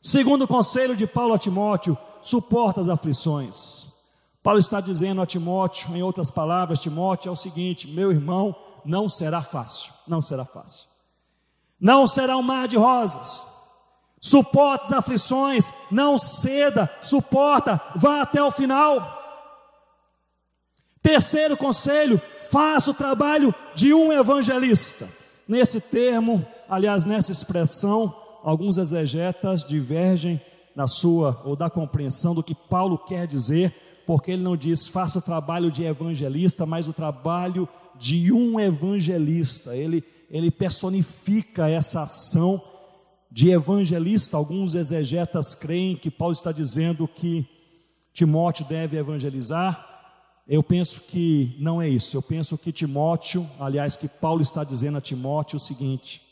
[0.00, 3.88] Segundo o conselho de Paulo a Timóteo, suporta as aflições.
[4.42, 8.56] Paulo está dizendo a Timóteo, em outras palavras, Timóteo é o seguinte: meu irmão,
[8.86, 10.84] não será fácil, não será fácil.
[11.80, 13.44] Não será um mar de rosas.
[14.20, 19.14] Suporta as aflições, não ceda, suporta, vá até o final.
[21.02, 22.20] Terceiro conselho,
[22.50, 25.08] faça o trabalho de um evangelista.
[25.46, 28.12] Nesse termo, aliás, nessa expressão,
[28.42, 30.40] alguns exegetas divergem
[30.74, 35.18] na sua ou da compreensão do que Paulo quer dizer, porque ele não diz faça
[35.18, 37.68] o trabalho de evangelista, mas o trabalho
[37.98, 39.76] de um evangelista.
[39.76, 42.62] Ele, ele personifica essa ação
[43.30, 44.36] de evangelista.
[44.36, 47.46] Alguns exegetas creem que Paulo está dizendo que
[48.12, 49.84] Timóteo deve evangelizar.
[50.48, 52.16] Eu penso que não é isso.
[52.16, 56.22] Eu penso que Timóteo, aliás, que Paulo está dizendo a Timóteo o seguinte: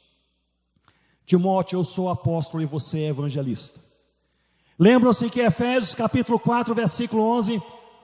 [1.26, 3.80] Timóteo, eu sou apóstolo e você é evangelista.
[4.78, 7.62] Lembram-se que Efésios capítulo 4, versículo 11,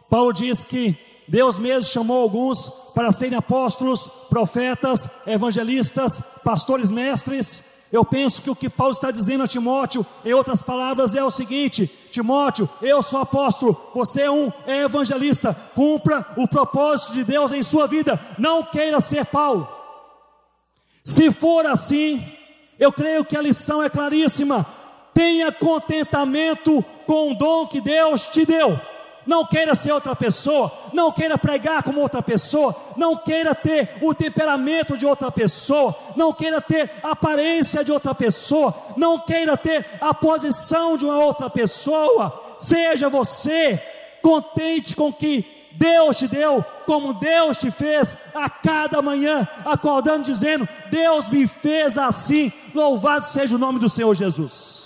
[0.09, 0.97] Paulo diz que
[1.31, 7.87] Deus mesmo chamou alguns para serem apóstolos, profetas, evangelistas, pastores mestres.
[7.93, 11.31] Eu penso que o que Paulo está dizendo a Timóteo, em outras palavras, é o
[11.31, 17.63] seguinte: Timóteo, eu sou apóstolo, você é um evangelista, cumpra o propósito de Deus em
[17.63, 19.69] sua vida, não queira ser Paulo.
[21.05, 22.25] Se for assim,
[22.77, 24.67] eu creio que a lição é claríssima:
[25.15, 28.90] tenha contentamento com o dom que Deus te deu
[29.27, 34.15] não queira ser outra pessoa, não queira pregar como outra pessoa, não queira ter o
[34.15, 39.85] temperamento de outra pessoa, não queira ter a aparência de outra pessoa, não queira ter
[40.01, 42.57] a posição de uma outra pessoa.
[42.59, 43.83] Seja você
[44.23, 50.69] contente com que Deus te deu, como Deus te fez a cada manhã, acordando dizendo:
[50.91, 54.80] Deus me fez assim, louvado seja o nome do Senhor Jesus.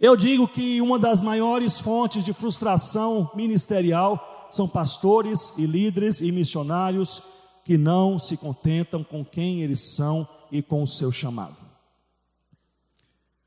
[0.00, 6.30] Eu digo que uma das maiores fontes de frustração ministerial são pastores e líderes e
[6.30, 7.22] missionários
[7.64, 11.56] que não se contentam com quem eles são e com o seu chamado.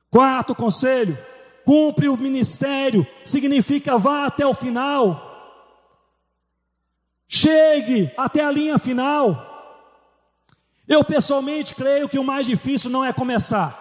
[0.10, 1.18] Quarto conselho:
[1.64, 5.30] cumpre o ministério, significa vá até o final.
[7.28, 9.48] Chegue até a linha final.
[10.86, 13.81] Eu pessoalmente creio que o mais difícil não é começar.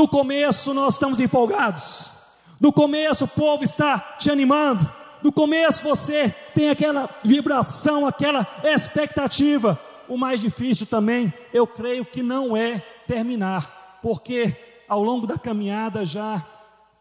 [0.00, 2.10] No começo nós estamos empolgados.
[2.58, 4.90] No começo o povo está te animando.
[5.22, 9.78] No começo você tem aquela vibração, aquela expectativa.
[10.08, 14.56] O mais difícil também, eu creio que não é terminar, porque
[14.88, 16.42] ao longo da caminhada já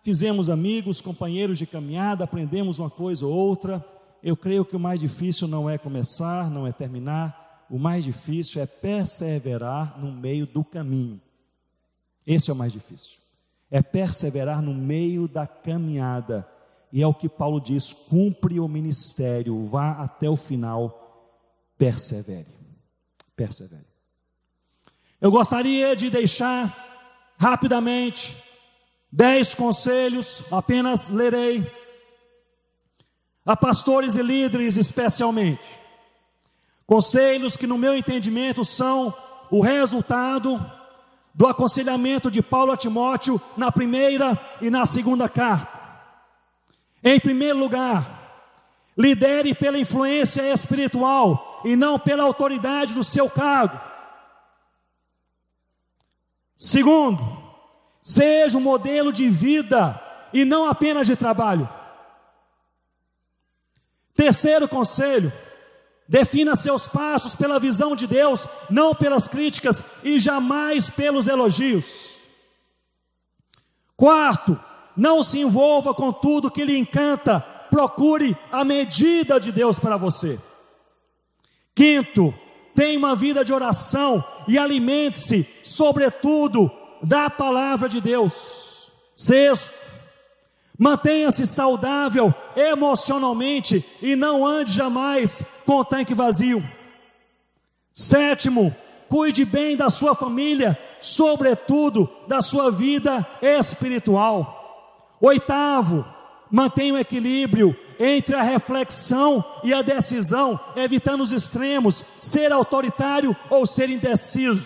[0.02, 3.82] fizemos amigos, companheiros de caminhada, aprendemos uma coisa ou outra.
[4.22, 7.64] Eu creio que o mais difícil não é começar, não é terminar.
[7.70, 11.22] O mais difícil é perseverar no meio do caminho.
[12.30, 13.14] Esse é o mais difícil.
[13.72, 16.48] É perseverar no meio da caminhada.
[16.94, 21.42] E é o que Paulo diz: cumpre o ministério, vá até o final,
[21.76, 22.46] persevere.
[23.36, 23.88] Persevere.
[25.20, 28.38] Eu gostaria de deixar rapidamente
[29.12, 31.70] dez conselhos, apenas lerei,
[33.44, 35.64] a pastores e líderes especialmente.
[36.86, 39.12] Conselhos que, no meu entendimento, são
[39.50, 40.79] o resultado
[41.40, 45.80] do aconselhamento de Paulo a Timóteo na primeira e na segunda carta.
[47.02, 48.52] Em primeiro lugar,
[48.96, 53.80] lidere pela influência espiritual e não pela autoridade do seu cargo.
[56.56, 57.40] Segundo,
[58.02, 60.02] Seja um modelo de vida
[60.34, 61.70] e não apenas de trabalho.
[64.16, 65.32] Terceiro conselho:
[66.10, 72.16] defina seus passos pela visão de Deus, não pelas críticas e jamais pelos elogios.
[73.96, 74.60] Quarto,
[74.98, 77.40] não se envolva com tudo que lhe encanta,
[77.70, 80.40] procure a medida de Deus para você.
[81.76, 82.34] Quinto,
[82.76, 86.72] tenha uma vida de oração e alimente-se, sobretudo,
[87.04, 88.92] da palavra de Deus.
[89.16, 89.74] Sexto,
[90.80, 96.64] mantenha-se saudável emocionalmente e não ande jamais com o tanque vazio.
[97.94, 98.74] Sétimo,
[99.10, 105.18] cuide bem da sua família, sobretudo da sua vida espiritual.
[105.20, 106.06] Oitavo,
[106.50, 113.66] mantenha o equilíbrio entre a reflexão e a decisão, evitando os extremos, ser autoritário ou
[113.66, 114.66] ser indeciso.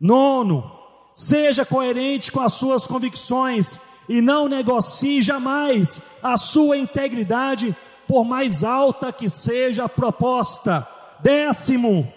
[0.00, 0.70] Nono,
[1.12, 8.64] seja coerente com as suas convicções e não negocie jamais a sua integridade, por mais
[8.64, 10.86] alta que seja a proposta.
[11.20, 12.10] Décimo,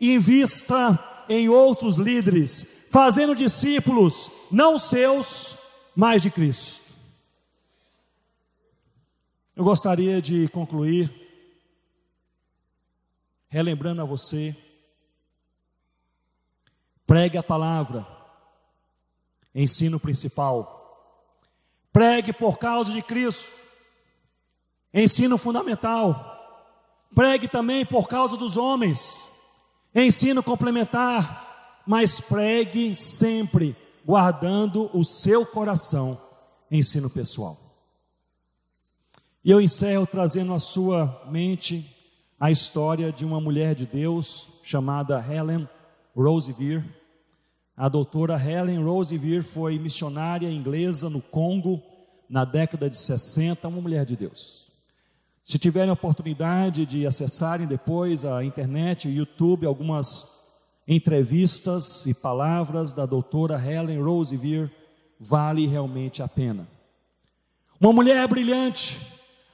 [0.00, 5.56] invista em outros líderes, fazendo discípulos, não seus,
[5.94, 6.80] mas de Cristo.
[9.56, 11.24] Eu gostaria de concluir
[13.54, 14.56] relembrando a você,
[17.06, 18.04] pregue a palavra,
[19.54, 20.73] ensino principal,
[21.94, 23.52] pregue por causa de Cristo,
[24.92, 26.68] ensino fundamental,
[27.14, 29.30] pregue também por causa dos homens,
[29.94, 36.20] ensino complementar, mas pregue sempre guardando o seu coração,
[36.68, 37.56] ensino pessoal.
[39.44, 41.88] E eu encerro trazendo à sua mente
[42.40, 45.68] a história de uma mulher de Deus chamada Helen
[46.16, 47.03] Roseveare.
[47.76, 51.82] A doutora Helen Roseveare foi missionária inglesa no Congo
[52.30, 54.72] na década de 60, uma mulher de Deus.
[55.44, 62.92] Se tiverem a oportunidade de acessarem depois a internet, o YouTube, algumas entrevistas e palavras
[62.92, 64.70] da doutora Helen Roseveare,
[65.18, 66.68] vale realmente a pena.
[67.80, 69.00] Uma mulher brilhante,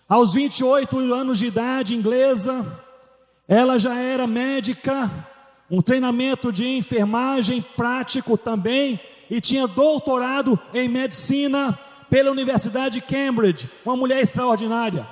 [0.06, 2.66] aos 28 anos de idade, inglesa,
[3.48, 5.10] ela já era médica,
[5.70, 8.98] um treinamento de enfermagem prático também,
[9.30, 11.78] e tinha doutorado em medicina
[12.10, 15.06] pela Universidade de Cambridge, uma mulher extraordinária.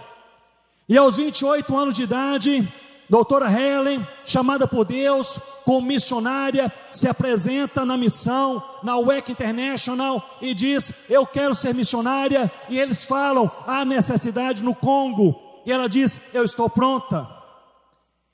[0.89, 2.67] E aos 28 anos de idade,
[3.09, 10.55] doutora Helen, chamada por Deus como missionária, se apresenta na missão, na WEC International, e
[10.55, 12.51] diz: Eu quero ser missionária.
[12.69, 15.39] E eles falam: há necessidade no Congo.
[15.65, 17.29] E ela diz: Eu estou pronta.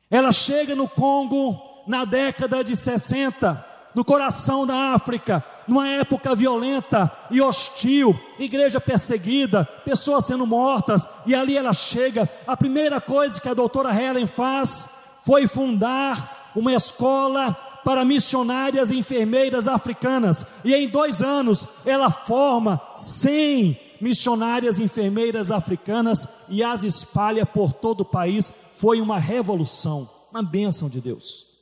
[0.09, 3.65] Ela chega no Congo na década de 60,
[3.95, 11.35] no coração da África, numa época violenta e hostil, igreja perseguida, pessoas sendo mortas, e
[11.35, 12.29] ali ela chega.
[12.47, 14.89] A primeira coisa que a doutora Helen faz
[15.25, 17.53] foi fundar uma escola
[17.85, 25.51] para missionárias e enfermeiras africanas, e em dois anos ela forma 100 missionárias e enfermeiras
[25.51, 28.53] africanas e as espalha por todo o país.
[28.79, 31.54] Foi uma revolução, uma bênção de Deus.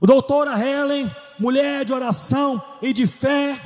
[0.00, 3.60] O doutora Helen, mulher de oração e de fé,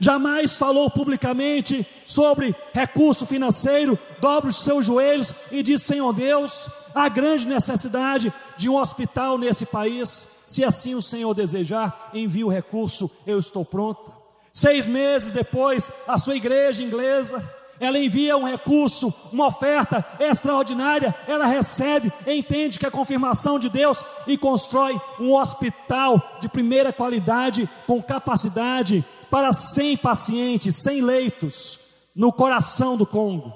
[0.00, 7.08] jamais falou publicamente sobre recurso financeiro, dobra os seus joelhos e diz: Senhor Deus, há
[7.08, 10.28] grande necessidade de um hospital nesse país.
[10.46, 14.12] Se assim o Senhor desejar, envie o recurso, eu estou pronta.
[14.52, 17.42] Seis meses depois, a sua igreja inglesa
[17.80, 24.04] ela envia um recurso, uma oferta extraordinária, ela recebe, entende que é confirmação de Deus
[24.26, 31.80] e constrói um hospital de primeira qualidade, com capacidade para 100 pacientes, 100 leitos,
[32.14, 33.52] no coração do Congo.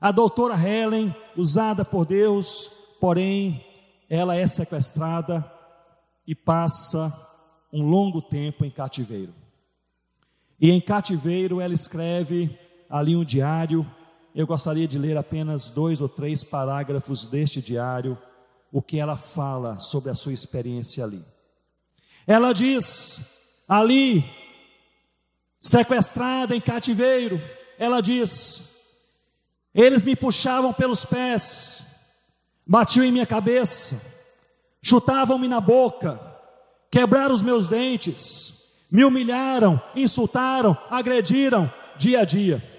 [0.00, 2.70] A doutora Helen, usada por Deus,
[3.00, 3.64] porém,
[4.10, 5.44] ela é sequestrada
[6.26, 7.12] e passa
[7.72, 9.32] um longo tempo em cativeiro.
[10.60, 12.58] E em cativeiro ela escreve
[12.88, 13.86] ali um diário.
[14.34, 18.18] Eu gostaria de ler apenas dois ou três parágrafos deste diário,
[18.72, 21.24] o que ela fala sobre a sua experiência ali.
[22.26, 24.24] Ela diz, ali,
[25.60, 27.40] sequestrada em cativeiro,
[27.78, 28.76] ela diz:
[29.74, 31.84] eles me puxavam pelos pés,
[32.66, 34.24] batiam em minha cabeça,
[34.82, 36.20] chutavam-me na boca,
[36.90, 42.75] quebraram os meus dentes, me humilharam, insultaram, agrediram dia a dia.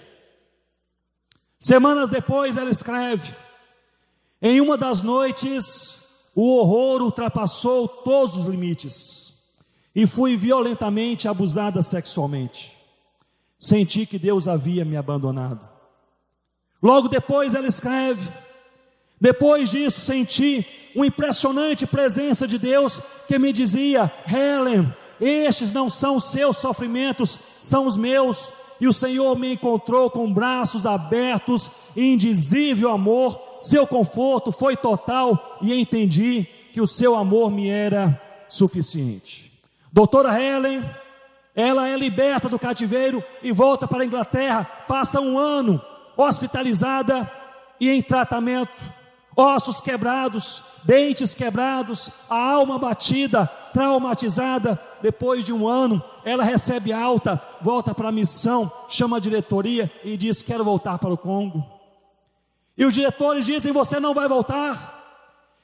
[1.60, 3.34] Semanas depois ela escreve:
[4.41, 9.64] Em uma das noites, o horror ultrapassou todos os limites
[9.95, 12.78] e fui violentamente abusada sexualmente.
[13.58, 15.68] senti que Deus havia me abandonado.
[16.82, 18.30] Logo depois ela escreve:
[19.20, 26.18] depois disso senti uma impressionante presença de Deus que me dizia: Helen, estes não são
[26.18, 28.51] os seus sofrimentos, são os meus.
[28.80, 35.73] E o Senhor me encontrou com braços abertos, indizível amor, seu conforto foi total e
[35.73, 39.51] entendi que o seu amor me era suficiente.
[39.91, 40.84] Doutora Helen,
[41.55, 45.82] ela é liberta do cativeiro e volta para a Inglaterra, passa um ano
[46.15, 47.30] hospitalizada
[47.80, 48.91] e em tratamento,
[49.36, 54.80] ossos quebrados, dentes quebrados, a alma batida, traumatizada.
[55.01, 60.17] Depois de um ano, ela recebe alta, volta para a missão, chama a diretoria e
[60.17, 61.63] diz: Quero voltar para o Congo.
[62.77, 64.95] E os diretores dizem: Você não vai voltar.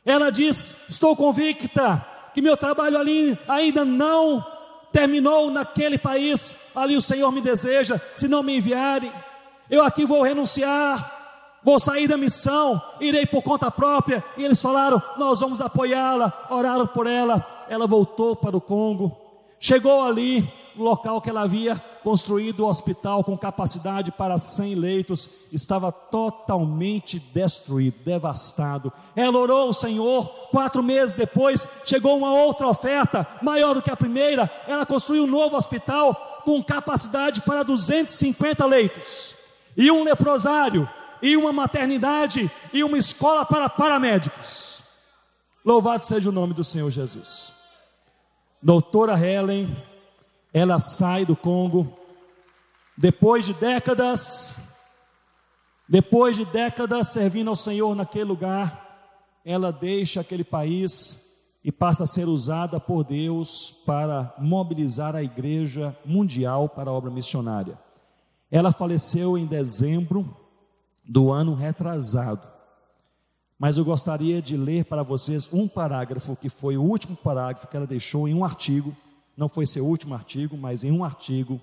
[0.05, 4.45] Ela diz: Estou convicta que meu trabalho ali ainda não
[4.91, 6.71] terminou naquele país.
[6.75, 7.99] Ali o Senhor me deseja.
[8.15, 9.11] Se não me enviarem,
[9.69, 14.23] eu aqui vou renunciar, vou sair da missão, irei por conta própria.
[14.37, 16.47] E eles falaram: Nós vamos apoiá-la.
[16.49, 17.65] Oraram por ela.
[17.69, 19.22] Ela voltou para o Congo.
[19.63, 20.45] Chegou ali,
[20.75, 27.17] no local que ela havia construído o hospital com capacidade para 100 leitos, estava totalmente
[27.17, 28.91] destruído, devastado.
[29.15, 33.95] Ela orou ao Senhor, quatro meses depois, chegou uma outra oferta, maior do que a
[33.95, 34.51] primeira.
[34.67, 39.33] Ela construiu um novo hospital com capacidade para 250 leitos,
[39.77, 40.89] e um leprosário,
[41.21, 44.83] e uma maternidade, e uma escola para paramédicos.
[45.63, 47.62] Louvado seja o nome do Senhor Jesus.
[48.63, 49.75] Doutora Helen
[50.53, 51.91] ela sai do Congo,
[52.95, 54.77] depois de décadas,
[55.89, 62.07] depois de décadas servindo ao Senhor naquele lugar, ela deixa aquele país e passa a
[62.07, 67.77] ser usada por Deus para mobilizar a igreja mundial para a obra missionária.
[68.51, 70.37] Ela faleceu em dezembro
[71.03, 72.52] do ano retrasado.
[73.63, 77.77] Mas eu gostaria de ler para vocês um parágrafo que foi o último parágrafo que
[77.77, 78.93] ela deixou em um artigo.
[79.37, 81.61] Não foi seu último artigo, mas em um artigo,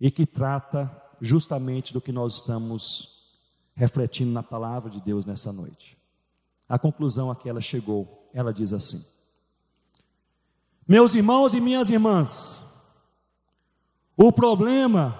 [0.00, 0.88] e que trata
[1.20, 3.36] justamente do que nós estamos
[3.74, 5.98] refletindo na palavra de Deus nessa noite.
[6.68, 9.04] A conclusão a que ela chegou, ela diz assim:
[10.86, 12.62] Meus irmãos e minhas irmãs,
[14.16, 15.18] o problema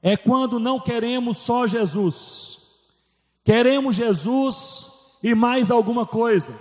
[0.00, 2.62] é quando não queremos só Jesus,
[3.44, 4.91] queremos Jesus
[5.22, 6.54] e mais alguma coisa,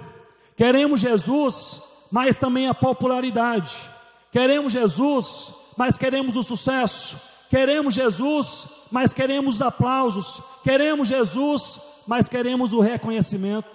[0.55, 3.89] queremos Jesus, mas também a popularidade,
[4.31, 7.19] Queremos Jesus, mas queremos o sucesso.
[7.49, 10.41] Queremos Jesus, mas queremos os aplausos.
[10.63, 13.69] Queremos Jesus, mas queremos o reconhecimento.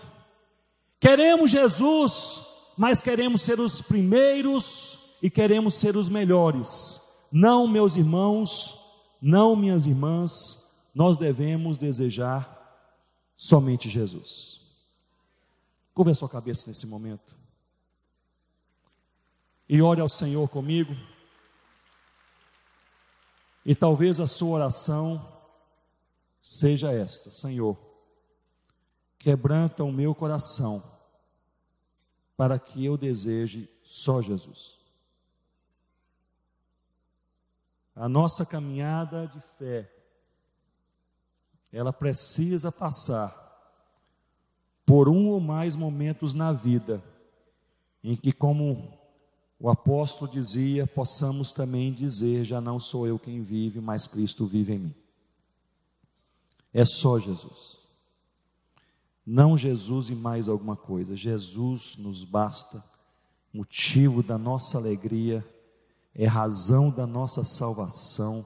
[0.99, 2.41] Queremos Jesus,
[2.77, 7.03] mas queremos ser os primeiros e queremos ser os melhores.
[7.31, 8.81] Não, meus irmãos,
[9.21, 12.51] não, minhas irmãs, nós devemos desejar
[13.37, 14.66] somente Jesus.
[15.97, 17.35] Curva a sua cabeça nesse momento
[19.67, 20.95] e ore ao Senhor comigo.
[23.65, 25.27] E talvez a sua oração
[26.39, 27.79] seja esta: Senhor,
[29.19, 30.85] quebranta o meu coração
[32.37, 34.79] para que eu deseje só Jesus.
[37.95, 39.91] A nossa caminhada de fé,
[41.73, 43.46] ela precisa passar
[44.87, 47.03] por um ou mais momentos na vida
[48.03, 48.97] em que, como
[49.59, 54.75] o apóstolo dizia: possamos também dizer: já não sou eu quem vive, mas Cristo vive
[54.75, 54.95] em mim.
[56.73, 57.79] É só Jesus.
[59.27, 61.17] Não Jesus e mais alguma coisa.
[61.17, 62.85] Jesus nos basta,
[63.53, 65.45] motivo da nossa alegria,
[66.15, 68.45] é razão da nossa salvação.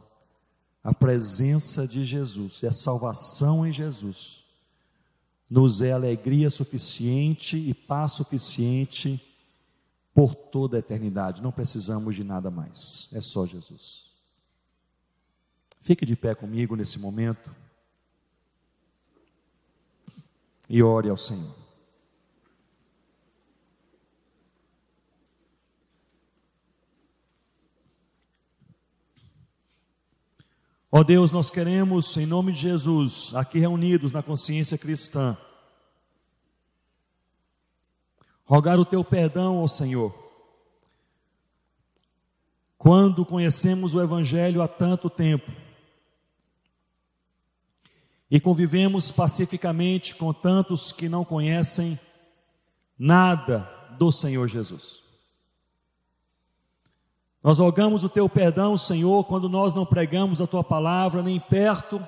[0.83, 4.45] A presença de Jesus, é a salvação em Jesus,
[5.51, 9.21] nos é alegria suficiente e paz suficiente
[10.15, 11.43] por toda a eternidade.
[11.43, 14.09] Não precisamos de nada mais, é só Jesus.
[15.83, 17.55] Fique de pé comigo nesse momento
[20.69, 21.60] e ore ao Senhor.
[30.93, 35.37] Ó oh Deus, nós queremos, em nome de Jesus, aqui reunidos na consciência cristã,
[38.45, 40.13] rogar o teu perdão ao Senhor.
[42.77, 45.53] Quando conhecemos o Evangelho há tanto tempo
[48.29, 51.97] e convivemos pacificamente com tantos que não conhecem
[52.99, 53.61] nada
[53.97, 55.10] do Senhor Jesus.
[57.43, 62.07] Nós rogamos o teu perdão, Senhor, quando nós não pregamos a tua palavra nem perto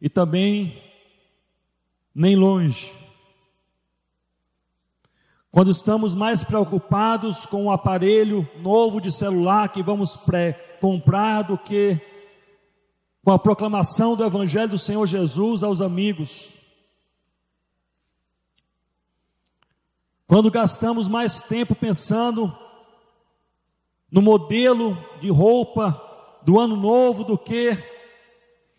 [0.00, 0.82] e também
[2.14, 2.94] nem longe.
[5.50, 10.18] Quando estamos mais preocupados com o aparelho novo de celular que vamos
[10.82, 11.98] comprar do que
[13.24, 16.52] com a proclamação do Evangelho do Senhor Jesus aos amigos.
[20.26, 22.65] Quando gastamos mais tempo pensando
[24.10, 26.02] no modelo de roupa
[26.42, 27.76] do ano novo do que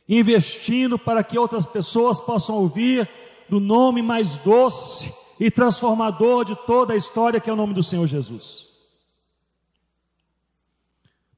[0.07, 3.09] investindo para que outras pessoas possam ouvir
[3.49, 7.83] do nome mais doce e transformador de toda a história que é o nome do
[7.83, 8.67] Senhor Jesus.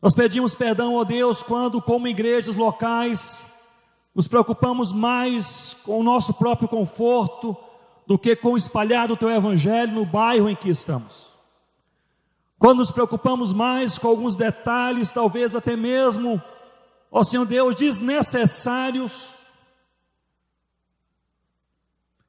[0.01, 3.53] Nós pedimos perdão, ó Deus, quando, como igrejas locais,
[4.15, 7.55] nos preocupamos mais com o nosso próprio conforto
[8.07, 11.28] do que com espalhar o teu evangelho no bairro em que estamos.
[12.59, 16.43] Quando nos preocupamos mais com alguns detalhes, talvez até mesmo,
[17.09, 19.33] ó Senhor Deus, desnecessários,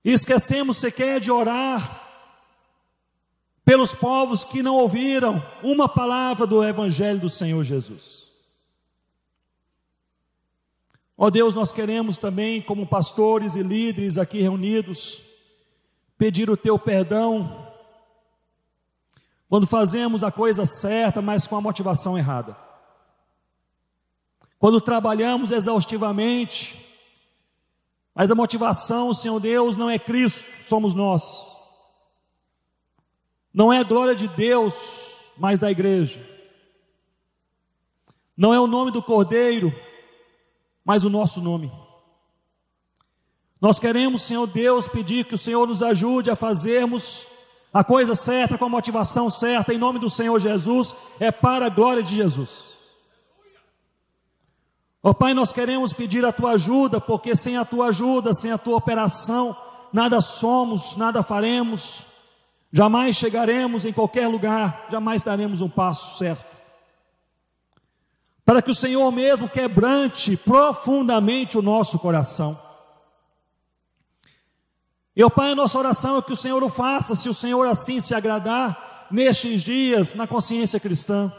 [0.05, 2.09] e esquecemos sequer de orar
[3.65, 8.27] pelos povos que não ouviram uma palavra do Evangelho do Senhor Jesus.
[11.19, 15.23] Ó Deus, nós queremos também, como pastores e líderes aqui reunidos,
[16.17, 17.70] pedir o teu perdão
[19.51, 22.57] quando fazemos a coisa certa, mas com a motivação errada.
[24.61, 26.79] Quando trabalhamos exaustivamente,
[28.15, 31.53] mas a motivação, Senhor Deus, não é Cristo, somos nós.
[33.53, 34.73] Não é a glória de Deus,
[35.37, 36.25] mas da igreja.
[38.37, 39.75] Não é o nome do Cordeiro,
[40.85, 41.73] mas o nosso nome.
[43.61, 47.27] Nós queremos, Senhor Deus, pedir que o Senhor nos ajude a fazermos
[47.73, 51.69] a coisa certa, com a motivação certa, em nome do Senhor Jesus, é para a
[51.69, 52.71] glória de Jesus.
[55.03, 58.51] Ó oh, Pai, nós queremos pedir a tua ajuda, porque sem a tua ajuda, sem
[58.53, 59.57] a tua operação,
[59.93, 62.07] nada somos, nada faremos,
[62.73, 66.51] jamais chegaremos em qualquer lugar, jamais daremos um passo certo.
[68.45, 72.70] Para que o Senhor mesmo quebrante profundamente o nosso coração
[75.23, 78.01] ó Pai, a nossa oração é que o Senhor o faça, se o Senhor assim
[78.01, 81.33] se agradar, nestes dias, na consciência cristã.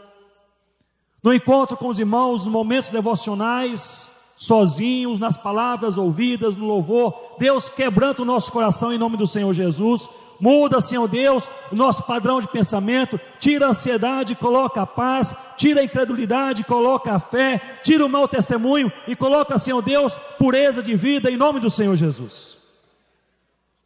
[1.24, 7.70] No encontro com os irmãos, nos momentos devocionais, sozinhos, nas palavras ouvidas, no louvor, Deus
[7.70, 10.10] quebranta o nosso coração em nome do Senhor Jesus.
[10.40, 15.82] Muda, Senhor Deus, o nosso padrão de pensamento, tira a ansiedade, coloca a paz, tira
[15.82, 20.96] a incredulidade, coloca a fé, tira o mau testemunho e coloca, Senhor Deus, pureza de
[20.96, 22.61] vida em nome do Senhor Jesus.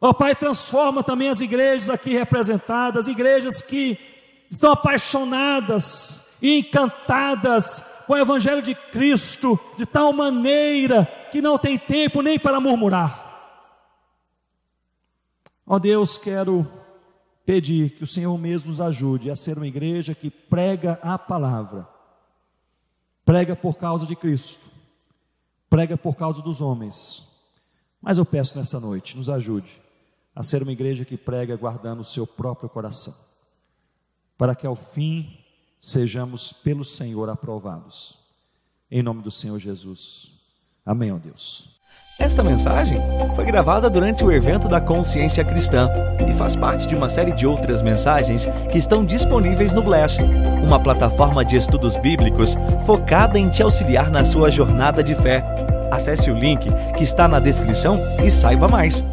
[0.00, 3.98] Ó Pai, transforma também as igrejas aqui representadas, igrejas que
[4.50, 11.78] estão apaixonadas e encantadas com o Evangelho de Cristo, de tal maneira que não tem
[11.78, 13.24] tempo nem para murmurar.
[15.66, 16.70] Ó oh, Deus, quero
[17.44, 21.88] pedir que o Senhor mesmo nos ajude a ser uma igreja que prega a palavra,
[23.24, 24.64] prega por causa de Cristo,
[25.70, 27.34] prega por causa dos homens.
[28.00, 29.85] Mas eu peço nessa noite, nos ajude
[30.36, 33.14] a ser uma igreja que prega guardando o seu próprio coração,
[34.36, 35.38] para que ao fim
[35.80, 38.18] sejamos pelo Senhor aprovados.
[38.90, 40.30] Em nome do Senhor Jesus.
[40.84, 41.80] Amém, ó Deus.
[42.18, 42.98] Esta mensagem
[43.34, 45.88] foi gravada durante o evento da Consciência Cristã
[46.26, 50.18] e faz parte de uma série de outras mensagens que estão disponíveis no Bless,
[50.62, 55.42] uma plataforma de estudos bíblicos focada em te auxiliar na sua jornada de fé.
[55.90, 59.04] Acesse o link que está na descrição e saiba mais.